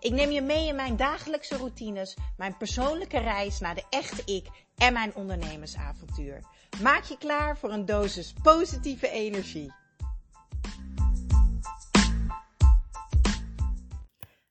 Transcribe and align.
Ik 0.00 0.12
neem 0.12 0.30
je 0.30 0.42
mee 0.42 0.66
in 0.66 0.76
mijn 0.76 0.96
dagelijkse 0.96 1.56
routines, 1.56 2.16
mijn 2.36 2.56
persoonlijke 2.56 3.18
reis 3.18 3.60
naar 3.60 3.74
de 3.74 3.84
echte 3.90 4.32
ik 4.32 4.48
en 4.76 4.92
mijn 4.92 5.14
ondernemersavontuur. 5.14 6.40
Maak 6.82 7.02
je 7.02 7.18
klaar 7.18 7.58
voor 7.58 7.70
een 7.72 7.84
dosis 7.86 8.34
positieve 8.42 9.08
energie. 9.08 9.72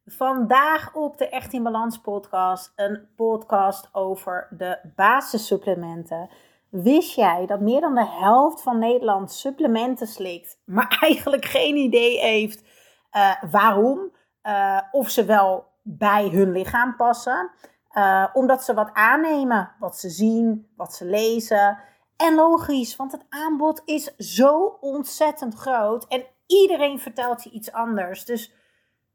Vandaag 0.05 0.93
op 0.93 1.17
de 1.17 1.29
Echt 1.29 1.53
in 1.53 1.63
Balans 1.63 1.97
podcast 1.97 2.73
een 2.75 3.07
podcast 3.15 3.89
over 3.91 4.47
de 4.57 4.79
basissupplementen. 4.95 6.29
Wist 6.69 7.15
jij 7.15 7.45
dat 7.45 7.59
meer 7.59 7.81
dan 7.81 7.95
de 7.95 8.07
helft 8.07 8.61
van 8.61 8.79
Nederland 8.79 9.31
supplementen 9.31 10.07
slikt, 10.07 10.57
maar 10.65 10.97
eigenlijk 11.01 11.45
geen 11.45 11.75
idee 11.75 12.19
heeft 12.19 12.63
uh, 13.11 13.43
waarom? 13.51 14.11
Uh, 14.47 14.81
of 14.91 15.09
ze 15.09 15.25
wel 15.25 15.67
bij 15.81 16.29
hun 16.29 16.51
lichaam 16.51 16.95
passen. 16.95 17.51
Uh, 17.97 18.27
omdat 18.33 18.63
ze 18.63 18.73
wat 18.73 18.89
aannemen, 18.93 19.71
wat 19.79 19.97
ze 19.97 20.09
zien, 20.09 20.71
wat 20.75 20.93
ze 20.93 21.05
lezen. 21.05 21.79
En 22.17 22.35
logisch, 22.35 22.95
want 22.95 23.11
het 23.11 23.25
aanbod 23.29 23.81
is 23.85 24.15
zo 24.15 24.77
ontzettend 24.81 25.55
groot. 25.55 26.07
En 26.07 26.25
iedereen 26.47 26.99
vertelt 26.99 27.43
je 27.43 27.49
iets 27.49 27.71
anders. 27.71 28.25
Dus 28.25 28.53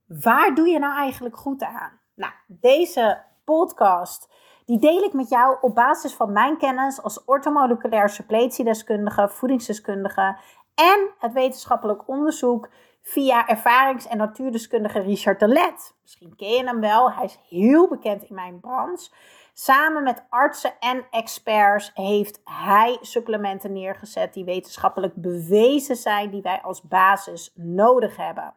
waar 0.07 0.55
doe 0.55 0.69
je 0.69 0.79
nou 0.79 0.95
eigenlijk 0.95 1.37
goed 1.37 1.63
aan? 1.63 2.01
Nou, 2.15 2.33
deze 2.47 3.23
podcast 3.45 4.29
die 4.71 4.79
deel 4.79 5.03
ik 5.03 5.13
met 5.13 5.29
jou 5.29 5.57
op 5.61 5.75
basis 5.75 6.15
van 6.15 6.33
mijn 6.33 6.57
kennis 6.59 7.03
als 7.03 7.25
orthomoleculair 7.25 8.09
suppletiedeskundige, 8.09 9.29
voedingsdeskundige 9.29 10.39
en 10.75 11.11
het 11.19 11.33
wetenschappelijk 11.33 12.09
onderzoek 12.09 12.69
via 13.03 13.47
ervarings- 13.49 14.07
en 14.07 14.17
natuurdeskundige 14.17 15.01
Richard 15.01 15.41
de 15.41 15.49
Let. 15.49 15.95
Misschien 16.03 16.37
ken 16.37 16.49
je 16.49 16.65
hem 16.65 16.81
wel, 16.81 17.13
hij 17.13 17.25
is 17.25 17.39
heel 17.49 17.89
bekend 17.89 18.23
in 18.23 18.35
mijn 18.35 18.61
branche. 18.61 19.11
Samen 19.53 20.03
met 20.03 20.25
artsen 20.29 20.73
en 20.79 21.07
experts 21.11 21.91
heeft 21.95 22.41
hij 22.45 22.99
supplementen 23.01 23.73
neergezet 23.73 24.35
die 24.35 24.45
wetenschappelijk 24.45 25.15
bewezen 25.15 25.97
zijn, 25.97 26.31
die 26.31 26.43
wij 26.43 26.61
als 26.63 26.83
basis 26.83 27.53
nodig 27.55 28.17
hebben. 28.17 28.55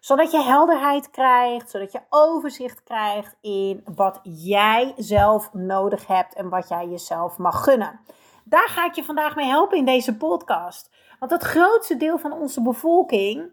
Zodat 0.00 0.30
je 0.30 0.42
helderheid 0.42 1.10
krijgt, 1.10 1.70
zodat 1.70 1.92
je 1.92 2.00
overzicht 2.10 2.82
krijgt 2.82 3.36
in 3.40 3.84
wat 3.94 4.20
jij 4.22 4.92
zelf 4.96 5.52
nodig 5.52 6.06
hebt 6.06 6.34
en 6.34 6.48
wat 6.48 6.68
jij 6.68 6.88
jezelf 6.88 7.38
mag 7.38 7.64
gunnen. 7.64 8.00
Daar 8.44 8.68
ga 8.68 8.86
ik 8.86 8.94
je 8.94 9.04
vandaag 9.04 9.36
mee 9.36 9.46
helpen 9.46 9.78
in 9.78 9.84
deze 9.84 10.16
podcast. 10.16 10.90
Want 11.18 11.30
het 11.30 11.42
grootste 11.42 11.96
deel 11.96 12.18
van 12.18 12.32
onze 12.32 12.62
bevolking 12.62 13.52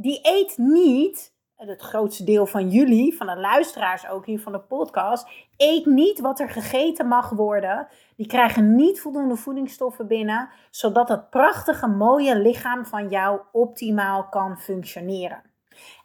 die 0.00 0.18
eet 0.22 0.58
niet, 0.58 1.32
het 1.56 1.80
grootste 1.80 2.24
deel 2.24 2.46
van 2.46 2.68
jullie, 2.68 3.16
van 3.16 3.26
de 3.26 3.36
luisteraars 3.36 4.08
ook 4.08 4.26
hier 4.26 4.40
van 4.40 4.52
de 4.52 4.60
podcast, 4.60 5.28
eet 5.56 5.86
niet 5.86 6.20
wat 6.20 6.40
er 6.40 6.50
gegeten 6.50 7.06
mag 7.06 7.30
worden. 7.30 7.88
Die 8.16 8.26
krijgen 8.26 8.74
niet 8.74 9.00
voldoende 9.00 9.36
voedingsstoffen 9.36 10.06
binnen, 10.06 10.48
zodat 10.70 11.08
het 11.08 11.30
prachtige, 11.30 11.86
mooie 11.86 12.38
lichaam 12.38 12.86
van 12.86 13.08
jou 13.08 13.40
optimaal 13.52 14.28
kan 14.28 14.58
functioneren. 14.58 15.42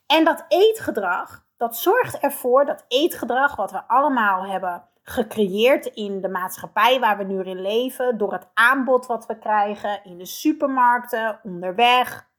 En 0.08 0.24
dat 0.24 0.46
eetgedrag, 0.48 1.46
dat 1.58 1.78
zorgt 1.78 2.18
ervoor 2.18 2.66
dat 2.66 2.86
eetgedrag 2.88 3.56
wat 3.56 3.72
we 3.72 3.88
allemaal 3.88 4.46
hebben 4.46 4.84
gecreëerd 5.04 5.86
in 5.86 6.22
de 6.22 6.30
maatschappij 6.30 7.00
waar 7.00 7.18
we 7.18 7.24
nu 7.24 7.44
in 7.44 7.62
leven, 7.62 8.18
door 8.18 8.34
het 8.34 8.48
aanbod 8.54 9.06
wat 9.06 9.26
we 9.26 9.38
krijgen 9.38 10.04
in 10.04 10.18
de 10.18 10.26
supermarkten, 10.26 11.40
onderweg, 11.44 12.32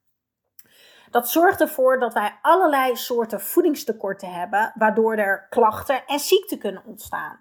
dat 1.14 1.28
zorgt 1.28 1.60
ervoor 1.60 1.98
dat 1.98 2.12
wij 2.12 2.38
allerlei 2.42 2.96
soorten 2.96 3.40
voedingstekorten 3.40 4.32
hebben, 4.32 4.72
waardoor 4.74 5.14
er 5.14 5.46
klachten 5.50 6.06
en 6.06 6.18
ziekten 6.18 6.58
kunnen 6.58 6.82
ontstaan. 6.86 7.40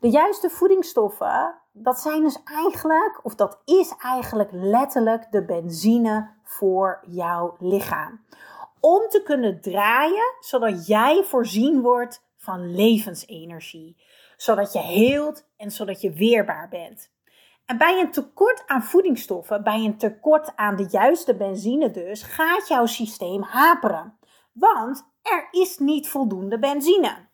De 0.00 0.08
juiste 0.08 0.50
voedingsstoffen, 0.50 1.54
dat 1.72 2.00
zijn 2.00 2.22
dus 2.22 2.38
eigenlijk, 2.44 3.20
of 3.22 3.34
dat 3.34 3.60
is 3.64 3.94
eigenlijk 4.02 4.48
letterlijk 4.52 5.26
de 5.30 5.44
benzine 5.44 6.30
voor 6.44 7.04
jouw 7.06 7.56
lichaam. 7.58 8.24
Om 8.80 9.08
te 9.08 9.22
kunnen 9.22 9.60
draaien, 9.60 10.34
zodat 10.40 10.86
jij 10.86 11.24
voorzien 11.24 11.80
wordt 11.80 12.22
van 12.36 12.74
levensenergie. 12.74 13.96
Zodat 14.36 14.72
je 14.72 14.80
heelt 14.80 15.46
en 15.56 15.70
zodat 15.70 16.00
je 16.00 16.12
weerbaar 16.12 16.68
bent. 16.68 17.10
En 17.70 17.78
bij 17.78 18.00
een 18.00 18.10
tekort 18.10 18.62
aan 18.66 18.82
voedingsstoffen, 18.82 19.62
bij 19.62 19.84
een 19.84 19.98
tekort 19.98 20.56
aan 20.56 20.76
de 20.76 20.86
juiste 20.90 21.34
benzine 21.36 21.90
dus, 21.90 22.22
gaat 22.22 22.68
jouw 22.68 22.86
systeem 22.86 23.42
haperen. 23.42 24.18
Want 24.52 25.10
er 25.22 25.48
is 25.50 25.78
niet 25.78 26.08
voldoende 26.08 26.58
benzine. 26.58 27.28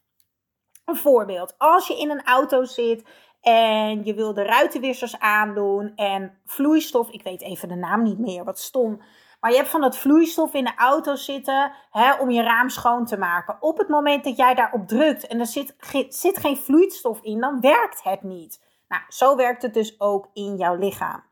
Een 0.84 0.96
voorbeeld, 0.96 1.54
als 1.58 1.86
je 1.86 1.98
in 1.98 2.10
een 2.10 2.24
auto 2.24 2.64
zit 2.64 3.04
en 3.40 4.04
je 4.04 4.14
wil 4.14 4.34
de 4.34 4.42
ruitenwissers 4.42 5.18
aandoen 5.18 5.92
en 5.94 6.40
vloeistof, 6.44 7.10
ik 7.10 7.22
weet 7.22 7.42
even 7.42 7.68
de 7.68 7.74
naam 7.74 8.02
niet 8.02 8.18
meer, 8.18 8.44
wat 8.44 8.58
stom. 8.58 9.00
Maar 9.40 9.50
je 9.50 9.56
hebt 9.56 9.70
van 9.70 9.80
dat 9.80 9.96
vloeistof 9.96 10.54
in 10.54 10.64
de 10.64 10.74
auto 10.76 11.14
zitten 11.14 11.72
hè, 11.90 12.14
om 12.14 12.30
je 12.30 12.42
raam 12.42 12.68
schoon 12.68 13.06
te 13.06 13.18
maken. 13.18 13.56
Op 13.60 13.78
het 13.78 13.88
moment 13.88 14.24
dat 14.24 14.36
jij 14.36 14.54
daarop 14.54 14.88
drukt 14.88 15.26
en 15.26 15.40
er 15.40 15.46
zit, 15.46 15.76
zit 16.08 16.38
geen 16.38 16.56
vloeistof 16.56 17.20
in, 17.22 17.40
dan 17.40 17.60
werkt 17.60 18.02
het 18.02 18.22
niet. 18.22 18.64
Nou, 18.88 19.02
zo 19.08 19.36
werkt 19.36 19.62
het 19.62 19.74
dus 19.74 20.00
ook 20.00 20.28
in 20.32 20.56
jouw 20.56 20.74
lichaam. 20.74 21.24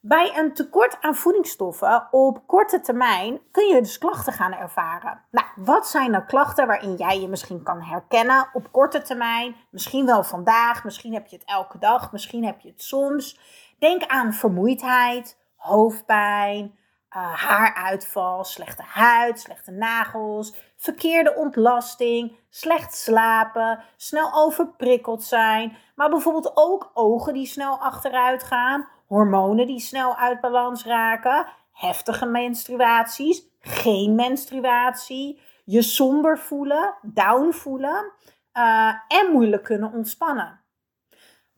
Bij 0.00 0.38
een 0.38 0.54
tekort 0.54 0.96
aan 1.00 1.14
voedingsstoffen 1.14 2.08
op 2.10 2.46
korte 2.46 2.80
termijn 2.80 3.40
kun 3.50 3.66
je 3.66 3.80
dus 3.80 3.98
klachten 3.98 4.32
gaan 4.32 4.52
ervaren. 4.52 5.24
Nou, 5.30 5.46
wat 5.56 5.88
zijn 5.88 6.10
nou 6.10 6.24
klachten 6.24 6.66
waarin 6.66 6.94
jij 6.94 7.20
je 7.20 7.28
misschien 7.28 7.62
kan 7.62 7.82
herkennen 7.82 8.50
op 8.52 8.72
korte 8.72 9.02
termijn? 9.02 9.56
Misschien 9.70 10.06
wel 10.06 10.24
vandaag, 10.24 10.84
misschien 10.84 11.12
heb 11.14 11.26
je 11.26 11.36
het 11.36 11.48
elke 11.48 11.78
dag, 11.78 12.12
misschien 12.12 12.44
heb 12.44 12.60
je 12.60 12.68
het 12.68 12.82
soms. 12.82 13.40
Denk 13.78 14.06
aan 14.06 14.32
vermoeidheid, 14.32 15.38
hoofdpijn, 15.56 16.78
uh, 17.16 17.34
haaruitval, 17.34 18.44
slechte 18.44 18.82
huid, 18.86 19.40
slechte 19.40 19.70
nagels, 19.70 20.54
verkeerde 20.76 21.34
ontlasting, 21.34 22.38
slecht 22.50 22.94
slapen, 22.94 23.84
snel 23.96 24.34
overprikkeld 24.34 25.24
zijn, 25.24 25.76
maar 25.94 26.10
bijvoorbeeld 26.10 26.52
ook 26.54 26.90
ogen 26.94 27.34
die 27.34 27.46
snel 27.46 27.78
achteruit 27.78 28.42
gaan, 28.42 28.88
hormonen 29.06 29.66
die 29.66 29.80
snel 29.80 30.16
uit 30.16 30.40
balans 30.40 30.84
raken, 30.84 31.46
heftige 31.72 32.26
menstruaties, 32.26 33.42
geen 33.60 34.14
menstruatie, 34.14 35.40
je 35.64 35.82
somber 35.82 36.38
voelen, 36.38 36.94
down 37.02 37.50
voelen 37.50 38.12
uh, 38.54 38.94
en 39.08 39.32
moeilijk 39.32 39.64
kunnen 39.64 39.92
ontspannen. 39.92 40.57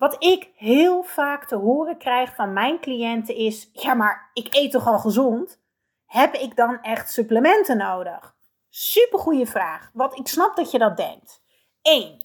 Wat 0.01 0.25
ik 0.25 0.51
heel 0.57 1.03
vaak 1.03 1.45
te 1.45 1.57
horen 1.57 1.99
krijg 1.99 2.35
van 2.35 2.53
mijn 2.53 2.81
cliënten 2.81 3.35
is: 3.35 3.71
ja, 3.73 3.95
maar 3.95 4.31
ik 4.33 4.55
eet 4.55 4.71
toch 4.71 4.87
al 4.87 4.99
gezond? 4.99 5.61
Heb 6.07 6.35
ik 6.35 6.57
dan 6.57 6.83
echt 6.83 7.13
supplementen 7.13 7.77
nodig? 7.77 8.35
Super 8.69 9.19
goede 9.19 9.47
vraag, 9.47 9.91
want 9.93 10.19
ik 10.19 10.29
snap 10.29 10.57
dat 10.57 10.71
je 10.71 10.79
dat 10.79 10.97
denkt. 10.97 11.43
1. 11.83 12.25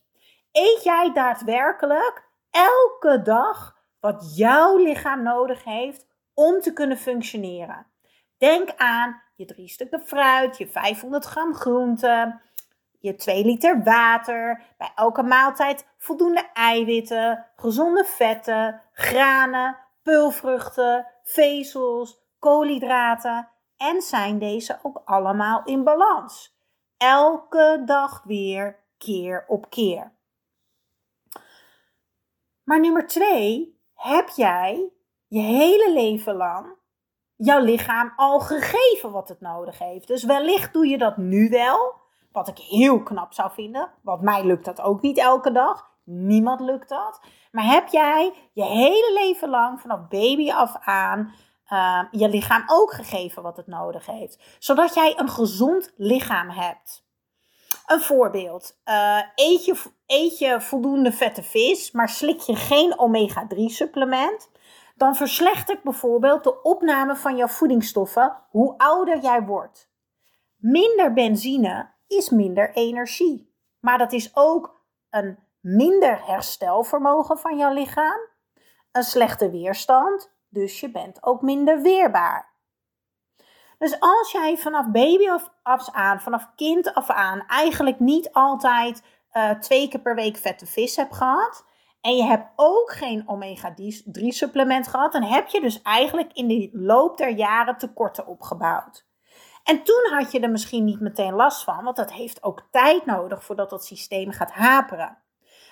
Eet 0.51 0.83
jij 0.83 1.11
daadwerkelijk 1.13 2.29
elke 2.51 3.21
dag 3.21 3.77
wat 3.99 4.35
jouw 4.35 4.77
lichaam 4.77 5.23
nodig 5.23 5.63
heeft 5.63 6.07
om 6.33 6.61
te 6.61 6.73
kunnen 6.73 6.97
functioneren? 6.97 7.87
Denk 8.37 8.69
aan 8.77 9.21
je 9.35 9.45
drie 9.45 9.67
stukken 9.67 10.05
fruit, 10.05 10.57
je 10.57 10.67
500 10.67 11.25
gram 11.25 11.53
groente, 11.53 12.39
je 13.05 13.15
2 13.15 13.45
liter 13.45 13.83
water, 13.83 14.63
bij 14.77 14.91
elke 14.95 15.23
maaltijd 15.23 15.87
voldoende 15.97 16.49
eiwitten, 16.53 17.45
gezonde 17.55 18.05
vetten, 18.05 18.81
granen, 18.91 19.77
pulvruchten, 20.03 21.07
vezels, 21.23 22.19
koolhydraten 22.39 23.49
en 23.77 24.01
zijn 24.01 24.39
deze 24.39 24.79
ook 24.83 25.01
allemaal 25.05 25.63
in 25.63 25.83
balans. 25.83 26.59
Elke 26.97 27.81
dag 27.85 28.23
weer, 28.23 28.83
keer 28.97 29.45
op 29.47 29.69
keer. 29.69 30.13
Maar 32.63 32.79
nummer 32.79 33.07
twee, 33.07 33.79
heb 33.93 34.29
jij 34.29 34.89
je 35.27 35.41
hele 35.41 35.91
leven 35.93 36.35
lang 36.35 36.77
jouw 37.35 37.59
lichaam 37.59 38.13
al 38.15 38.39
gegeven 38.39 39.11
wat 39.11 39.29
het 39.29 39.41
nodig 39.41 39.79
heeft? 39.79 40.07
Dus 40.07 40.23
wellicht 40.23 40.73
doe 40.73 40.87
je 40.87 40.97
dat 40.97 41.17
nu 41.17 41.49
wel, 41.49 41.93
wat 42.35 42.47
ik 42.47 42.57
heel 42.57 43.03
knap 43.03 43.33
zou 43.33 43.51
vinden, 43.51 43.91
want 44.01 44.21
mij 44.21 44.45
lukt 44.45 44.65
dat 44.65 44.81
ook 44.81 45.01
niet 45.01 45.17
elke 45.17 45.51
dag. 45.51 45.93
Niemand 46.03 46.59
lukt 46.59 46.89
dat. 46.89 47.21
Maar 47.51 47.63
heb 47.63 47.87
jij 47.87 48.33
je 48.53 48.63
hele 48.63 49.19
leven 49.23 49.49
lang, 49.49 49.81
vanaf 49.81 50.07
baby 50.07 50.51
af 50.51 50.75
aan, 50.79 51.33
uh, 51.69 52.03
je 52.11 52.29
lichaam 52.29 52.63
ook 52.67 52.93
gegeven 52.93 53.43
wat 53.43 53.57
het 53.57 53.67
nodig 53.67 54.05
heeft? 54.05 54.55
Zodat 54.59 54.93
jij 54.93 55.13
een 55.19 55.29
gezond 55.29 55.93
lichaam 55.97 56.49
hebt. 56.49 57.03
Een 57.85 58.01
voorbeeld. 58.01 58.79
Uh, 58.85 59.21
eet, 59.35 59.65
je, 59.65 59.81
eet 60.05 60.39
je 60.39 60.61
voldoende 60.61 61.11
vette 61.11 61.43
vis, 61.43 61.91
maar 61.91 62.09
slik 62.09 62.39
je 62.39 62.55
geen 62.55 62.99
omega-3 62.99 63.55
supplement, 63.65 64.49
dan 64.95 65.15
verslechtert 65.15 65.83
bijvoorbeeld 65.83 66.43
de 66.43 66.61
opname 66.61 67.15
van 67.15 67.35
jouw 67.35 67.47
voedingsstoffen 67.47 68.37
hoe 68.49 68.77
ouder 68.77 69.19
jij 69.19 69.41
wordt. 69.41 69.89
Minder 70.55 71.13
benzine 71.13 71.93
is 72.07 72.29
minder 72.29 72.73
energie. 72.73 73.53
Maar 73.79 73.97
dat 73.97 74.11
is 74.11 74.31
ook 74.33 74.81
een 75.09 75.39
minder 75.59 76.25
herstelvermogen 76.25 77.37
van 77.37 77.57
jouw 77.57 77.73
lichaam, 77.73 78.19
een 78.91 79.03
slechte 79.03 79.49
weerstand, 79.49 80.33
dus 80.49 80.79
je 80.79 80.91
bent 80.91 81.23
ook 81.23 81.41
minder 81.41 81.81
weerbaar. 81.81 82.53
Dus 83.77 83.99
als 83.99 84.31
jij 84.31 84.57
vanaf 84.57 84.91
baby 84.91 85.29
af 85.63 85.89
aan, 85.91 86.21
vanaf 86.21 86.55
kind 86.55 86.93
af 86.93 87.09
aan, 87.09 87.43
eigenlijk 87.47 87.99
niet 87.99 88.33
altijd 88.33 89.03
uh, 89.31 89.51
twee 89.51 89.87
keer 89.87 89.99
per 89.99 90.15
week 90.15 90.37
vette 90.37 90.65
vis 90.65 90.95
hebt 90.95 91.15
gehad. 91.15 91.65
En 92.01 92.15
je 92.15 92.23
hebt 92.23 92.51
ook 92.55 92.91
geen 92.91 93.23
omega-3 93.27 94.27
supplement 94.27 94.87
gehad. 94.87 95.11
Dan 95.11 95.23
heb 95.23 95.47
je 95.47 95.61
dus 95.61 95.81
eigenlijk 95.81 96.33
in 96.33 96.47
de 96.47 96.69
loop 96.73 97.17
der 97.17 97.29
jaren 97.29 97.77
tekorten 97.77 98.27
opgebouwd. 98.27 99.05
En 99.65 99.83
toen 99.83 100.09
had 100.09 100.31
je 100.31 100.39
er 100.39 100.49
misschien 100.49 100.83
niet 100.83 100.99
meteen 100.99 101.33
last 101.33 101.63
van, 101.63 101.83
want 101.83 101.95
dat 101.95 102.11
heeft 102.11 102.43
ook 102.43 102.67
tijd 102.71 103.05
nodig 103.05 103.43
voordat 103.43 103.69
dat 103.69 103.85
systeem 103.85 104.31
gaat 104.31 104.51
haperen. 104.51 105.17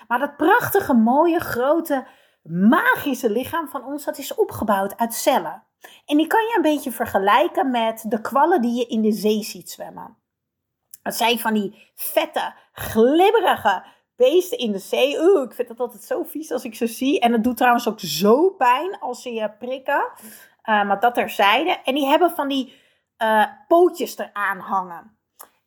Maar 0.08 0.20
dat 0.20 0.38
prachtige, 0.38 0.94
mooie, 0.94 1.40
grote, 1.40 2.08
magische 2.44 3.30
lichaam 3.30 3.68
van 3.68 3.86
ons, 3.86 4.06
dat 4.06 4.18
is 4.18 4.36
opgebouwd 4.36 4.98
uit 4.98 5.14
cellen. 5.14 5.64
En 6.06 6.18
die 6.18 6.28
kan 6.28 6.42
je 6.42 6.54
een 6.56 6.62
beetje 6.62 6.92
vergelijken 6.92 7.72
met 7.72 8.06
de 8.08 8.22
kwallen 8.22 8.62
die 8.62 8.74
je 8.74 8.86
in 8.86 9.02
de 9.02 9.12
zee 9.12 9.44
ziet 9.44 9.70
zwemmen. 9.70 10.18
Dat 11.04 11.16
zijn 11.16 11.40
van 11.40 11.54
die 11.54 11.92
vette, 11.96 12.54
glibberige 12.72 13.84
beesten 14.16 14.58
in 14.58 14.72
de 14.72 14.80
zee. 14.80 15.20
Oeh, 15.20 15.44
ik 15.44 15.54
vind 15.54 15.68
dat 15.68 15.80
altijd 15.80 16.04
zo 16.04 16.24
vies 16.24 16.52
als 16.52 16.64
ik 16.64 16.76
ze 16.76 16.88
zie. 16.88 17.20
En 17.20 17.32
het 17.32 17.44
doet 17.44 17.58
trouwens 17.58 17.88
ook 17.88 18.00
zo 18.00 18.50
pijn 18.50 19.00
als 19.00 19.22
ze 19.22 19.34
je 19.34 19.52
prikken. 19.60 20.12
Uh, 20.70 20.86
maar 20.86 21.00
dat 21.00 21.14
terzijde. 21.14 21.78
En 21.84 21.96
die 21.96 22.06
hebben 22.06 22.32
van 22.32 22.48
die 22.48 22.82
uh, 23.24 23.46
pootjes 23.68 24.18
eraan 24.18 24.60
hangen. 24.60 25.18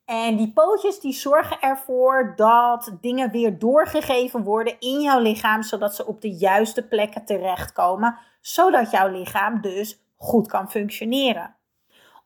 En 0.04 0.36
die 0.36 0.52
pootjes 0.52 1.00
die 1.00 1.12
zorgen 1.12 1.60
ervoor 1.60 2.32
dat 2.36 2.96
dingen 3.00 3.30
weer 3.30 3.58
doorgegeven 3.58 4.42
worden 4.42 4.76
in 4.80 5.00
jouw 5.00 5.20
lichaam, 5.20 5.62
zodat 5.62 5.94
ze 5.94 6.06
op 6.06 6.20
de 6.20 6.30
juiste 6.30 6.86
plekken 6.86 7.24
terechtkomen, 7.24 8.18
zodat 8.40 8.90
jouw 8.90 9.08
lichaam 9.08 9.60
dus 9.60 10.00
goed 10.16 10.48
kan 10.48 10.70
functioneren. 10.70 11.56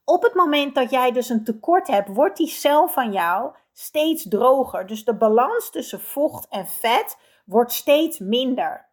Op 0.05 0.23
het 0.23 0.35
moment 0.35 0.75
dat 0.75 0.91
jij 0.91 1.13
dus 1.13 1.29
een 1.29 1.45
tekort 1.45 1.87
hebt, 1.87 2.09
wordt 2.09 2.37
die 2.37 2.49
cel 2.49 2.89
van 2.89 3.13
jou 3.13 3.55
steeds 3.73 4.29
droger. 4.29 4.87
Dus 4.87 5.05
de 5.05 5.15
balans 5.15 5.71
tussen 5.71 6.01
vocht 6.01 6.49
en 6.49 6.67
vet 6.67 7.19
wordt 7.45 7.73
steeds 7.73 8.19
minder. 8.19 8.90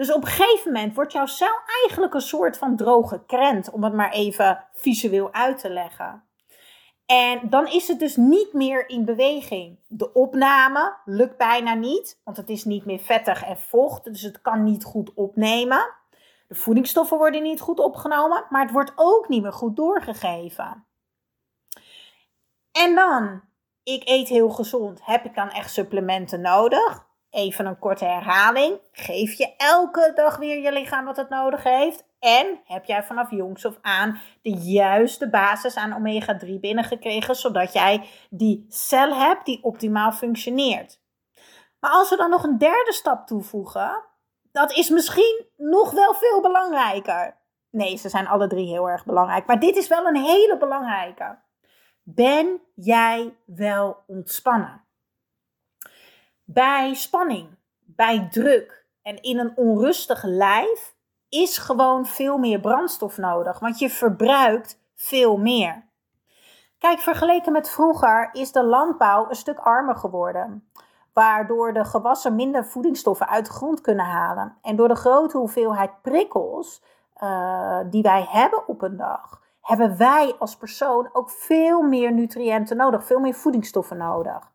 Dus 0.00 0.12
op 0.12 0.22
een 0.22 0.28
gegeven 0.28 0.72
moment 0.72 0.94
wordt 0.94 1.12
jouw 1.12 1.26
cel 1.26 1.60
eigenlijk 1.82 2.14
een 2.14 2.20
soort 2.20 2.58
van 2.58 2.76
droge 2.76 3.24
krent, 3.26 3.70
om 3.70 3.84
het 3.84 3.92
maar 3.92 4.12
even 4.12 4.64
visueel 4.72 5.32
uit 5.32 5.58
te 5.58 5.70
leggen. 5.70 6.24
En 7.06 7.40
dan 7.48 7.66
is 7.66 7.88
het 7.88 7.98
dus 7.98 8.16
niet 8.16 8.52
meer 8.52 8.88
in 8.88 9.04
beweging. 9.04 9.78
De 9.88 10.12
opname 10.12 10.96
lukt 11.04 11.36
bijna 11.36 11.74
niet, 11.74 12.20
want 12.24 12.36
het 12.36 12.48
is 12.48 12.64
niet 12.64 12.84
meer 12.84 12.98
vettig 12.98 13.44
en 13.44 13.58
vocht, 13.58 14.04
dus 14.04 14.22
het 14.22 14.40
kan 14.40 14.64
niet 14.64 14.84
goed 14.84 15.14
opnemen. 15.14 15.94
De 16.48 16.54
voedingsstoffen 16.54 17.16
worden 17.16 17.42
niet 17.42 17.60
goed 17.60 17.78
opgenomen, 17.78 18.46
maar 18.48 18.62
het 18.62 18.72
wordt 18.72 18.92
ook 18.96 19.28
niet 19.28 19.42
meer 19.42 19.52
goed 19.52 19.76
doorgegeven. 19.76 20.86
En 22.72 22.94
dan, 22.94 23.42
ik 23.82 24.08
eet 24.08 24.28
heel 24.28 24.50
gezond. 24.50 25.00
Heb 25.04 25.24
ik 25.24 25.34
dan 25.34 25.50
echt 25.50 25.72
supplementen 25.72 26.40
nodig? 26.40 27.08
Even 27.30 27.66
een 27.66 27.78
korte 27.78 28.04
herhaling. 28.04 28.78
Geef 28.92 29.32
je 29.32 29.54
elke 29.56 30.12
dag 30.14 30.36
weer 30.36 30.60
je 30.60 30.72
lichaam 30.72 31.04
wat 31.04 31.16
het 31.16 31.28
nodig 31.28 31.62
heeft? 31.62 32.04
En 32.18 32.60
heb 32.64 32.84
jij 32.84 33.04
vanaf 33.04 33.30
jongs 33.30 33.66
af 33.66 33.78
aan 33.82 34.20
de 34.42 34.50
juiste 34.50 35.30
basis 35.30 35.76
aan 35.76 35.92
omega-3 35.92 36.48
binnengekregen, 36.60 37.34
zodat 37.34 37.72
jij 37.72 38.06
die 38.30 38.66
cel 38.68 39.14
hebt 39.14 39.46
die 39.46 39.62
optimaal 39.62 40.12
functioneert? 40.12 41.00
Maar 41.80 41.90
als 41.90 42.10
we 42.10 42.16
dan 42.16 42.30
nog 42.30 42.44
een 42.44 42.58
derde 42.58 42.92
stap 42.92 43.26
toevoegen, 43.26 44.04
dat 44.52 44.72
is 44.72 44.88
misschien 44.88 45.46
nog 45.56 45.90
wel 45.90 46.14
veel 46.14 46.40
belangrijker. 46.40 47.38
Nee, 47.70 47.96
ze 47.96 48.08
zijn 48.08 48.26
alle 48.26 48.46
drie 48.46 48.66
heel 48.66 48.88
erg 48.88 49.04
belangrijk. 49.04 49.46
Maar 49.46 49.60
dit 49.60 49.76
is 49.76 49.88
wel 49.88 50.06
een 50.06 50.16
hele 50.16 50.56
belangrijke. 50.58 51.38
Ben 52.02 52.60
jij 52.74 53.36
wel 53.46 53.96
ontspannen? 54.06 54.84
Bij 56.52 56.94
spanning, 56.94 57.48
bij 57.84 58.28
druk 58.30 58.86
en 59.02 59.22
in 59.22 59.38
een 59.38 59.56
onrustig 59.56 60.22
lijf 60.24 60.94
is 61.28 61.58
gewoon 61.58 62.06
veel 62.06 62.38
meer 62.38 62.60
brandstof 62.60 63.16
nodig, 63.16 63.58
want 63.58 63.78
je 63.78 63.90
verbruikt 63.90 64.80
veel 64.94 65.36
meer. 65.36 65.82
Kijk, 66.78 66.98
vergeleken 66.98 67.52
met 67.52 67.70
vroeger 67.70 68.28
is 68.32 68.52
de 68.52 68.64
landbouw 68.64 69.28
een 69.28 69.34
stuk 69.34 69.58
armer 69.58 69.96
geworden 69.96 70.70
waardoor 71.12 71.72
de 71.72 71.84
gewassen 71.84 72.34
minder 72.34 72.64
voedingsstoffen 72.64 73.28
uit 73.28 73.46
de 73.46 73.52
grond 73.52 73.80
kunnen 73.80 74.06
halen. 74.06 74.56
En 74.62 74.76
door 74.76 74.88
de 74.88 74.94
grote 74.94 75.36
hoeveelheid 75.36 75.90
prikkels 76.02 76.82
uh, 77.22 77.78
die 77.86 78.02
wij 78.02 78.26
hebben 78.28 78.68
op 78.68 78.82
een 78.82 78.96
dag, 78.96 79.42
hebben 79.60 79.96
wij 79.96 80.34
als 80.38 80.56
persoon 80.56 81.08
ook 81.12 81.30
veel 81.30 81.82
meer 81.82 82.12
nutriënten 82.12 82.76
nodig, 82.76 83.04
veel 83.04 83.20
meer 83.20 83.34
voedingsstoffen 83.34 83.96
nodig. 83.96 84.50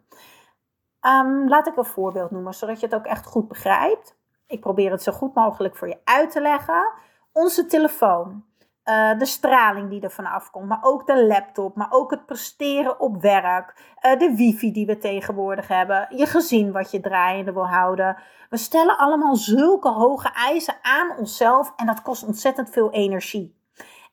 Um, 1.07 1.50
laat 1.50 1.68
ik 1.68 1.78
een 1.78 1.86
voorbeeld 1.86 2.31
noemen, 2.31 2.54
zodat 2.54 2.80
je 2.80 2.86
het 2.86 2.96
ook 2.96 3.06
echt 3.06 3.25
goed 3.25 3.48
begrijpt. 3.48 4.18
Ik 4.48 4.60
probeer 4.60 4.92
het 4.92 5.04
zo 5.04 5.12
goed 5.12 5.34
mogelijk 5.34 5.75
voor 5.75 5.88
je 5.88 6.00
uit 6.04 6.31
te 6.31 6.42
leggen. 6.42 6.92
Onze 7.31 7.66
telefoon. 7.66 8.44
Uh, 8.86 9.18
de 9.18 9.25
straling 9.25 9.90
die 9.90 10.02
er 10.02 10.12
vanaf 10.12 10.52
komt, 10.52 10.68
maar 10.68 10.80
ook 10.81 11.07
de 11.07 11.25
laptop, 11.25 11.75
maar 11.75 11.88
ook 11.90 12.12
het 12.12 12.25
presteren 12.25 13.00
op 13.00 13.22
werk, 13.22 13.96
uh, 14.02 14.19
de 14.19 14.36
wifi 14.36 14.72
die 14.72 14.86
we 14.86 14.98
tegenwoordig 14.98 15.68
hebben, 15.68 16.07
je 16.10 16.25
gezin 16.25 16.72
wat 16.72 16.92
je 16.92 17.00
draaiende 17.00 17.54
wil 17.54 17.68
houden. 17.68 18.18
We 18.50 18.57
stellen 18.57 18.98
allemaal 18.98 19.36
zulke 19.36 19.90
hoge 19.90 20.30
eisen 20.34 20.76
aan 20.81 21.18
onszelf 21.18 21.74
en 21.76 21.85
dat 21.85 22.02
kost 22.02 22.26
ontzettend 22.26 22.69
veel 22.69 22.92
energie. 22.92 23.56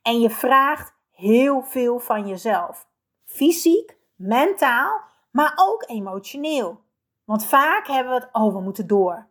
En 0.03 0.21
je 0.21 0.31
vraagt 0.31 0.95
heel 1.11 1.63
veel 1.63 1.99
van 1.99 2.27
jezelf. 2.27 2.87
Fysiek, 3.25 3.97
mentaal, 4.17 5.01
maar 5.33 5.53
ook 5.57 5.85
emotioneel. 5.87 6.81
Want 7.25 7.45
vaak 7.45 7.87
hebben 7.87 8.13
we 8.13 8.21
het, 8.21 8.29
oh, 8.33 8.53
we 8.53 8.61
moeten 8.61 8.87
door. 8.87 9.27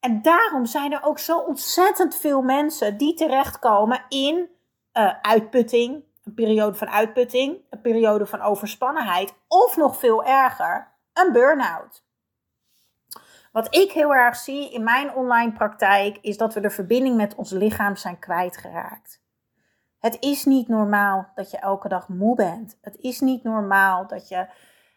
En 0.00 0.22
daarom 0.22 0.66
zijn 0.66 0.92
er 0.92 1.02
ook 1.02 1.18
zo 1.18 1.38
ontzettend 1.38 2.16
veel 2.16 2.42
mensen 2.42 2.96
die 2.96 3.14
terechtkomen 3.14 4.04
in 4.08 4.48
uh, 4.92 5.12
uitputting, 5.20 6.04
een 6.24 6.34
periode 6.34 6.76
van 6.76 6.88
uitputting, 6.88 7.58
een 7.70 7.80
periode 7.80 8.26
van 8.26 8.40
overspannenheid 8.40 9.34
of 9.48 9.76
nog 9.76 9.98
veel 9.98 10.24
erger, 10.24 10.92
een 11.12 11.32
burn-out. 11.32 12.04
Wat 13.52 13.74
ik 13.74 13.92
heel 13.92 14.14
erg 14.14 14.36
zie 14.36 14.72
in 14.72 14.84
mijn 14.84 15.14
online 15.14 15.52
praktijk 15.52 16.18
is 16.20 16.36
dat 16.36 16.54
we 16.54 16.60
de 16.60 16.70
verbinding 16.70 17.16
met 17.16 17.34
ons 17.34 17.50
lichaam 17.50 17.96
zijn 17.96 18.18
kwijtgeraakt. 18.18 19.22
Het 19.98 20.16
is 20.20 20.44
niet 20.44 20.68
normaal 20.68 21.28
dat 21.34 21.50
je 21.50 21.58
elke 21.58 21.88
dag 21.88 22.08
moe 22.08 22.34
bent. 22.34 22.78
Het 22.80 22.96
is 22.96 23.20
niet 23.20 23.42
normaal 23.42 24.06
dat 24.06 24.28
je 24.28 24.46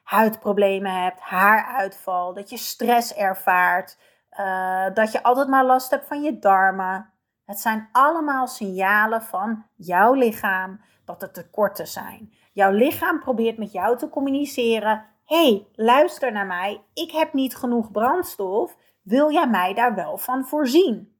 huidproblemen 0.08 1.04
hebt, 1.04 1.20
haaruitval, 1.20 2.34
dat 2.34 2.50
je 2.50 2.58
stress 2.58 3.14
ervaart, 3.14 3.98
uh, 4.40 4.86
dat 4.94 5.12
je 5.12 5.24
altijd 5.24 5.48
maar 5.48 5.66
last 5.66 5.92
hebt 5.92 6.08
van 6.08 6.22
je 6.22 6.40
darmen. 6.40 7.14
Het 7.46 7.60
zijn 7.60 7.90
allemaal 7.92 8.48
signalen 8.48 9.22
van 9.22 9.66
jouw 9.76 10.14
lichaam 10.14 10.82
dat 11.06 11.22
er 11.22 11.32
tekorten 11.32 11.88
zijn. 11.88 12.34
Jouw 12.54 12.72
lichaam 12.72 13.20
probeert 13.20 13.58
met 13.58 13.72
jou 13.72 13.98
te 13.98 14.10
communiceren: 14.10 15.06
hey, 15.26 15.68
luister 15.74 16.32
naar 16.32 16.46
mij, 16.46 16.84
ik 16.94 17.12
heb 17.12 17.34
niet 17.34 17.56
genoeg 17.56 17.92
brandstof. 17.92 18.78
Wil 19.02 19.32
jij 19.32 19.48
mij 19.48 19.74
daar 19.74 19.96
wel 19.96 20.18
van 20.18 20.46
voorzien? 20.46 21.16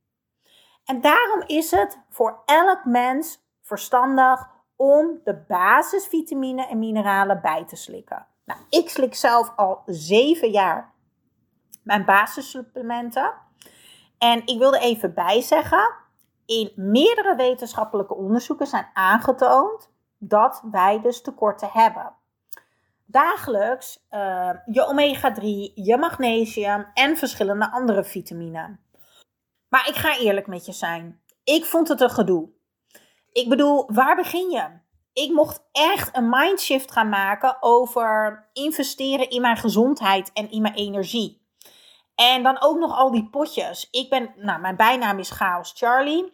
En 0.86 1.02
daarom 1.02 1.44
is 1.46 1.72
het 1.72 2.00
voor 2.10 2.42
elk 2.46 2.86
mens 2.86 3.40
verstandig 3.62 4.50
om 4.76 5.20
de 5.24 5.44
basisvitamine 5.48 6.68
en 6.68 6.80
mineralen 6.80 7.42
bij 7.42 7.66
te 7.66 7.76
slikken. 7.76 8.28
Nou, 8.48 8.60
ik 8.70 8.90
slik 8.90 9.16
zelf 9.16 9.54
al 9.56 9.82
zeven 9.86 10.52
jaar 10.52 10.94
mijn 11.84 12.06
basissupplementen. 12.06 13.34
En 14.18 14.46
ik 14.46 14.58
wilde 14.58 14.80
even 14.80 15.14
bijzeggen, 15.14 15.96
in 16.46 16.72
meerdere 16.76 17.36
wetenschappelijke 17.36 18.16
onderzoeken 18.16 18.68
zijn 18.68 18.88
aangetoond 18.94 19.92
dat 20.18 20.62
wij 20.72 21.02
dus 21.02 21.22
tekorten 21.22 21.70
hebben. 21.72 22.16
dagelijks 23.06 24.06
uh, 24.12 24.50
je 24.66 24.86
omega-3, 24.88 25.74
je 25.74 25.98
magnesium 25.98 26.88
en 26.94 27.18
verschillende 27.18 27.72
andere 27.72 28.04
vitamine. 28.04 28.78
Maar 29.70 29.88
ik 29.88 29.96
ga 29.96 30.18
eerlijk 30.18 30.48
met 30.48 30.66
je 30.66 30.72
zijn. 30.72 31.22
Ik 31.44 31.66
vond 31.66 31.88
het 31.88 32.02
een 32.02 32.10
gedoe. 32.10 32.50
Ik 33.32 33.50
bedoel, 33.50 33.94
waar 33.94 34.16
begin 34.16 34.50
je? 34.50 34.80
Ik 35.18 35.32
mocht 35.32 35.64
echt 35.72 36.18
een 36.18 36.30
mindshift 36.30 36.92
gaan 36.92 37.10
maken 37.10 37.58
over 37.60 38.46
investeren 38.54 39.30
in 39.30 39.42
mijn 39.42 39.58
gezondheid 39.58 40.32
en 40.34 40.52
in 40.52 40.62
mijn 40.62 40.74
energie. 40.74 41.42
En 42.16 42.44
dan 42.44 42.62
ook 42.62 42.78
nog 42.78 42.98
al 42.98 43.12
die 43.12 43.30
potjes. 43.30 43.88
Ik 43.92 44.10
ben, 44.10 44.34
nou, 44.36 44.60
mijn 44.60 44.76
bijnaam 44.76 45.20
is 45.20 45.32
Chaos 45.32 45.74
Charlie. 45.76 46.34